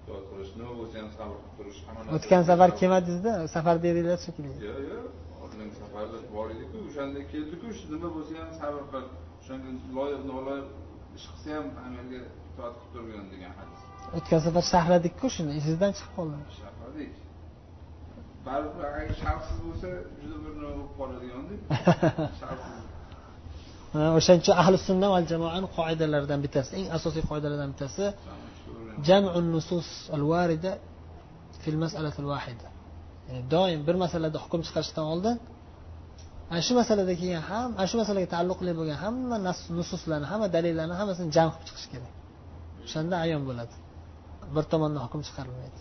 duo 0.07 0.19
qilish 0.31 0.51
nima 0.59 0.73
bo'lsa 0.81 0.95
ham 1.03 1.09
sabr 1.19 1.35
qilib 1.41 1.53
turish 1.59 1.79
hamma 1.87 2.01
narsa- 2.03 2.15
o'tgan 2.17 2.43
safar 2.51 2.71
kelmadingizda 2.81 3.33
safarda 3.55 3.87
edinglar 3.93 4.19
shekilli 4.27 4.51
yo'q 4.67 4.79
yo'q 4.93 5.05
qilgan 5.52 5.72
safarlar 5.80 6.22
bor 6.36 6.48
ediku 6.56 6.78
o'shanda 6.88 7.20
keldiku 7.32 7.68
shu 7.78 7.86
nima 7.94 8.10
bo'lsa 8.16 8.34
ham 8.42 8.52
sabr 8.62 8.82
qil 8.92 9.06
o'shanga 9.42 9.70
loyiq 9.98 10.22
noloyiq 10.32 10.68
ish 11.18 11.26
qilsa 11.32 11.50
ham 11.58 11.66
amalga 11.88 12.20
itoat 12.50 12.74
qilib 12.80 12.92
turgin 12.94 13.26
degan 13.34 13.52
hadis. 13.60 13.80
O'tgan 14.18 14.40
safar 14.46 14.64
shahladikku 14.74 15.28
shuni 15.36 15.52
esingizdan 15.60 15.92
chiqib 15.98 16.14
qoldi 16.18 16.38
shahradik 16.62 17.12
baribir 18.48 18.84
agar 18.90 19.04
sharqsiz 19.24 19.58
bo'lsa 19.68 19.90
juda 20.22 20.38
bir 20.44 20.52
nima 20.58 20.72
bo'lib 20.78 20.92
qoladigandek 21.00 21.60
sharqsiz. 22.42 22.76
O'shaning 24.18 24.42
uchun 24.44 24.56
ahli 24.64 24.78
sunna 24.88 25.08
va 25.14 25.20
jamoani 25.32 25.68
qoidalaridan 25.78 26.40
bittasi 26.46 26.72
eng 26.80 26.88
asosiy 26.98 27.24
qoidalardan 27.30 27.70
bittasi 27.74 28.06
jam'un 29.08 29.46
nusus 29.56 29.88
al 30.16 30.24
varida 30.32 30.72
fil 31.64 31.78
mas'alatil 31.84 32.28
vahida 32.34 32.68
ya'ni 33.32 33.42
doim 33.56 33.80
bir 33.88 33.96
masalada 34.04 34.38
hukm 34.44 34.62
chiqarishdan 34.68 35.06
oldin. 35.14 35.36
Ana 36.52 36.62
shu 36.68 36.74
masalada 36.82 37.14
kelgan 37.22 37.44
ham 37.52 37.70
ana 37.80 37.88
shu 37.92 37.98
masalaga 38.02 38.28
taalluqli 38.36 38.72
bo'lgan 38.80 38.98
hamma 39.04 39.38
nususlarni 39.80 40.28
hamma 40.32 40.48
dalillarni 40.56 40.96
hammasini 41.00 41.30
jam 41.38 41.48
qilib 41.54 41.66
chiqish 41.70 41.88
kerak. 41.94 42.14
O'shanda 42.86 43.16
ayon 43.26 43.42
bo'ladi. 43.50 43.76
Bir 44.56 44.64
tomondan 44.72 45.02
hukm 45.06 45.22
chiqarilmaydi. 45.28 45.80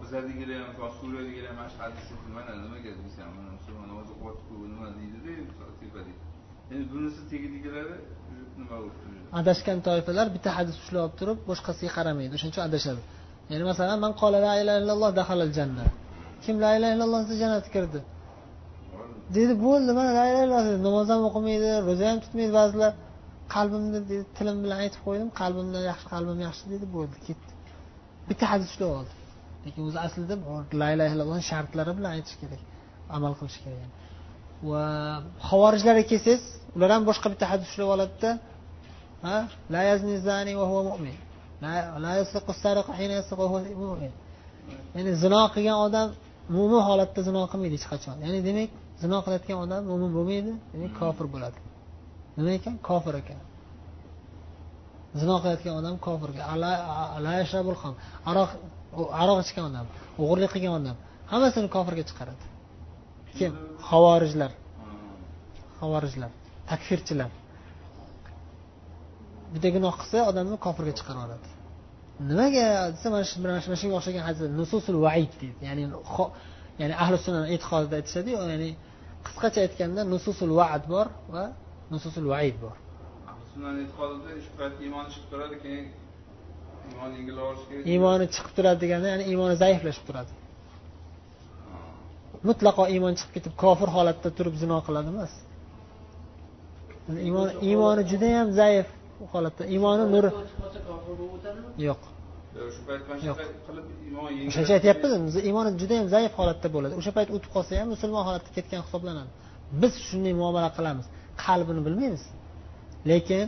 Bizlardagilar 0.00 0.56
ham 0.62 0.68
misol 0.72 0.90
suriyadagilar 1.00 1.48
ham 1.50 1.56
mana 1.60 1.70
shu 1.74 1.78
hadisni 1.84 2.30
mana 2.38 2.52
nimaga 2.64 2.90
deysan 3.00 3.28
mana 3.36 3.50
musulmon 3.58 3.86
namoz 3.92 4.08
o'qiyapti 4.14 4.52
nima 4.72 4.86
deydida 4.96 5.32
tepada 5.80 6.12
endi 6.72 6.84
bunisi 6.92 7.20
nima 8.60 8.76
adashgan 9.40 9.78
toifalar 9.86 10.26
bitta 10.34 10.50
hadis 10.58 10.76
ushlab 10.82 11.12
turib 11.20 11.38
boshqasiga 11.50 11.90
qaramaydi. 11.96 12.32
O'shaning 12.36 12.54
uchun 12.54 12.64
adashadi. 12.70 13.00
Ya'ni 13.50 13.64
masalan 13.70 13.98
man 14.04 14.12
qolala 14.22 14.50
illalloh 14.60 15.10
dahalal 15.20 15.52
jannat 15.58 15.92
kim 16.44 16.56
la 16.64 16.70
illaha 16.76 16.92
illalloh 16.94 17.20
desa 17.22 17.34
jannatga 17.42 17.70
kirdi? 17.76 18.00
Dedi 19.36 19.52
bo'ldi 19.66 19.90
mana 19.98 20.10
la 20.18 20.24
illaha 20.30 20.44
illalloh 20.46 20.62
dedi. 20.68 20.80
namoz 20.88 21.06
ham 21.12 21.22
o'qimaydi 21.28 21.70
ro'za 21.88 22.04
ham 22.10 22.18
tutmaydi 22.24 22.52
ba'zilar. 22.60 22.92
Qalbimni 23.54 23.90
dedi 23.96 24.16
tilim 24.36 24.56
bilan 24.64 24.78
aytib 24.84 25.00
qo'ydim 25.06 25.28
qalbimda 25.40 25.78
yaxshi 25.90 26.06
qalbim 26.14 26.38
yaxshi 26.46 26.64
dedi 26.72 26.86
bo'ldi 26.96 27.16
ketdi. 27.26 27.52
Bitta 28.28 28.44
hadis 28.52 28.68
ushlab 28.72 28.90
oldi. 28.98 29.14
Lekin 29.64 29.82
o'zi 29.88 29.98
aslida 30.06 30.34
la 30.80 30.88
illaha 30.94 31.10
illallohni 31.14 31.44
shartlari 31.52 31.92
bilan 31.98 32.10
aytish 32.16 32.36
kerak 32.42 32.62
amal 33.16 33.32
qilish 33.38 33.58
kerak 33.64 33.90
va 34.70 34.84
havorijlarga 35.50 36.04
kelsangiz 36.12 36.42
ular 36.76 36.90
ham 36.94 37.02
boshqa 37.10 37.26
bitta 37.32 37.46
hadis 37.52 37.66
ushlab 37.70 37.88
oladida 37.94 38.30
ha 39.24 39.36
la 39.74 39.80
yazni 39.90 40.14
zani 40.28 40.52
va 40.60 40.64
huwa 40.70 40.82
mu'min. 40.90 41.16
La 42.04 42.12
yasriqu 42.20 42.52
sariqu 42.64 42.92
hina 42.98 43.14
yasriqu 43.20 43.44
huwa 43.50 43.60
mu'min. 43.84 44.12
Ya'ni 44.96 45.12
zino 45.22 45.40
qilgan 45.54 45.78
odam 45.86 46.08
mo'min 46.54 46.82
holatda 46.88 47.20
zino 47.28 47.40
qilmaydi 47.52 47.76
hech 47.78 47.88
qachon. 47.92 48.16
Ya'ni 48.24 48.40
demak 48.48 48.70
zino 49.02 49.16
qilayotgan 49.24 49.58
odam 49.64 49.82
mo'min 49.90 50.10
bo'lmaydi 50.16 50.52
demak 50.72 50.92
kofir 51.00 51.26
bo'ladi. 51.34 51.58
Nima 52.36 52.50
ekan? 52.58 52.74
Kofir 52.88 53.14
ekan. 53.22 53.40
Zino 55.20 55.36
qilayotgan 55.42 55.74
odam 55.80 55.94
kofirga 56.06 56.42
ala- 56.52 56.82
aroq 58.30 58.50
aroq 59.22 59.38
ichgan 59.44 59.64
odam 59.70 59.86
o'g'irlik 60.22 60.50
qilgan 60.54 60.74
odam 60.80 60.96
hammasini 61.32 61.68
kofirga 61.76 62.04
chiqaradi. 62.10 62.44
Kim? 63.38 63.52
Havorijlar 63.90 64.52
havorijlar 65.80 66.30
takfirchilar. 66.70 67.30
Bitta 69.52 69.68
gunoh 69.76 69.94
qilsa 70.00 70.18
odamni 70.30 70.56
kofirga 70.66 70.92
chiqarib 70.98 71.20
yuboradi 71.22 71.59
nimaga 72.28 72.66
desa 72.94 73.06
mana 73.14 73.24
shu 73.30 73.36
mana 73.44 73.58
shu- 73.62 73.70
mana 73.70 73.78
shunga 73.80 73.96
o'xshagan 74.00 74.22
hadis 74.28 74.40
nususul 74.60 74.96
vaid 75.06 75.32
deydi. 75.40 75.60
Ya'ni 75.68 75.82
ya'ni 76.80 76.94
ahli 77.02 77.16
sunna 77.24 77.40
e'tiqodida 77.54 77.94
aytishadiyu 78.00 78.36
ya'ni 78.52 78.70
qisqacha 79.26 79.58
aytganda 79.66 80.00
nususul 80.12 80.50
vaad 80.60 80.82
bor 80.92 81.06
va 81.34 81.44
nususul 81.92 82.26
vaid 82.34 82.56
bor. 82.64 82.76
Sunnani 83.52 83.78
e'tiqodida 83.84 84.30
shu 84.44 84.50
payt 84.58 84.74
iymon 84.86 85.04
chiqib 85.12 85.26
turadi 85.32 85.56
keyin 85.64 85.84
iymon 86.90 87.10
yengillaverish 87.18 87.64
kerak 87.68 87.84
iymoni 87.94 88.24
chiqib 88.34 88.52
turadi 88.56 88.78
deganda 88.84 89.06
ya'ni 89.12 89.24
iymoni 89.32 89.54
zaiflashib 89.62 90.04
turadi. 90.08 90.32
Mutlaqo 92.48 92.82
iymon 92.94 93.12
chiqib 93.18 93.32
ketib 93.36 93.54
kofir 93.62 93.88
holatda 93.96 94.28
turib 94.38 94.54
zino 94.62 94.76
qiladi 94.86 95.08
emas 95.14 95.32
iymoni 97.26 97.52
iymoni 97.68 98.02
judayam 98.10 98.48
zaif 98.60 98.88
holatda. 99.32 99.62
Iymoni 99.74 100.04
yo'q. 101.88 102.02
Yo'q, 102.58 102.70
shu 102.74 102.82
payt 102.88 103.02
mana 103.10 103.20
qilib 103.66 103.86
iymon 104.06 104.28
o'shancha 104.50 104.72
aytyapmiz 104.78 105.34
iymoni 105.48 105.70
judayam 105.82 106.06
zaif 106.14 106.32
holatda 106.40 106.68
bo'ladi. 106.74 106.94
O'sha 107.00 107.12
payt 107.18 107.28
o'tib 107.36 107.50
qolsa 107.56 107.70
ham 107.80 107.88
musulmon 107.94 108.22
holatda 108.28 108.50
ketgan 108.56 108.80
hisoblanadi. 108.86 109.30
Biz 109.82 109.92
shunday 110.08 110.34
muomala 110.42 110.70
qilamiz. 110.78 111.06
Qalbini 111.44 111.80
bilmaymiz. 111.86 112.22
Lekin 113.10 113.46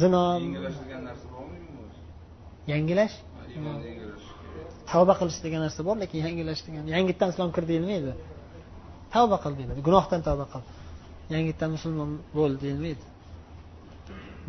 zino 0.00 0.22
narsa 1.08 1.26
bormi 1.34 1.58
yangilash? 2.72 3.14
Tavba 4.90 5.14
qilish 5.20 5.38
degan 5.44 5.60
narsa 5.66 5.80
bor 5.88 5.96
lekin 6.02 6.18
yangilash 6.26 6.62
degan 6.66 6.84
yangitdan 6.94 7.28
islom 7.32 7.50
kir 7.56 7.64
deyilmaydi. 7.70 8.12
Tavba 9.14 9.36
qil 9.44 9.52
deyiladi. 9.58 9.80
Gunohdan 9.88 10.20
tavba 10.28 10.46
qil. 10.52 10.62
Yangitdan 11.34 11.70
musulmon 11.76 12.10
bo'l 12.38 12.52
deyilmaydi 12.64 13.04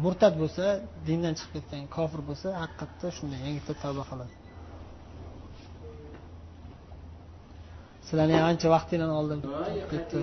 murtad 0.04 0.34
bo'lsa 0.42 0.66
dindan 1.08 1.34
chiqib 1.40 1.52
ketgan 1.56 1.84
kofir 1.96 2.22
bo'lsa 2.30 2.48
haqiqatda 2.62 3.08
shunday 3.18 3.40
yangitdan 3.48 3.78
tavba 3.84 4.04
qiladi. 4.10 4.34
Sizlarni 8.08 8.34
ham 8.38 8.46
ancha 8.52 8.68
vaqtinglarni 8.76 9.16
oldim 9.22 9.40
ketdi. 9.92 10.20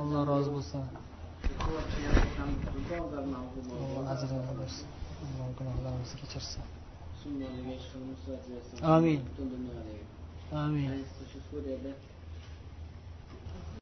Alloh 0.00 0.22
rozi 0.30 0.50
bo'lsin. 0.56 0.80
Alloh 3.82 4.12
ajrini 4.12 4.42
bersin. 4.60 4.86
Alloh 5.24 5.48
gunohlarimizni 5.58 6.16
kechirsin. 6.22 6.62
Amin. 8.94 9.20
Amin 10.64 10.88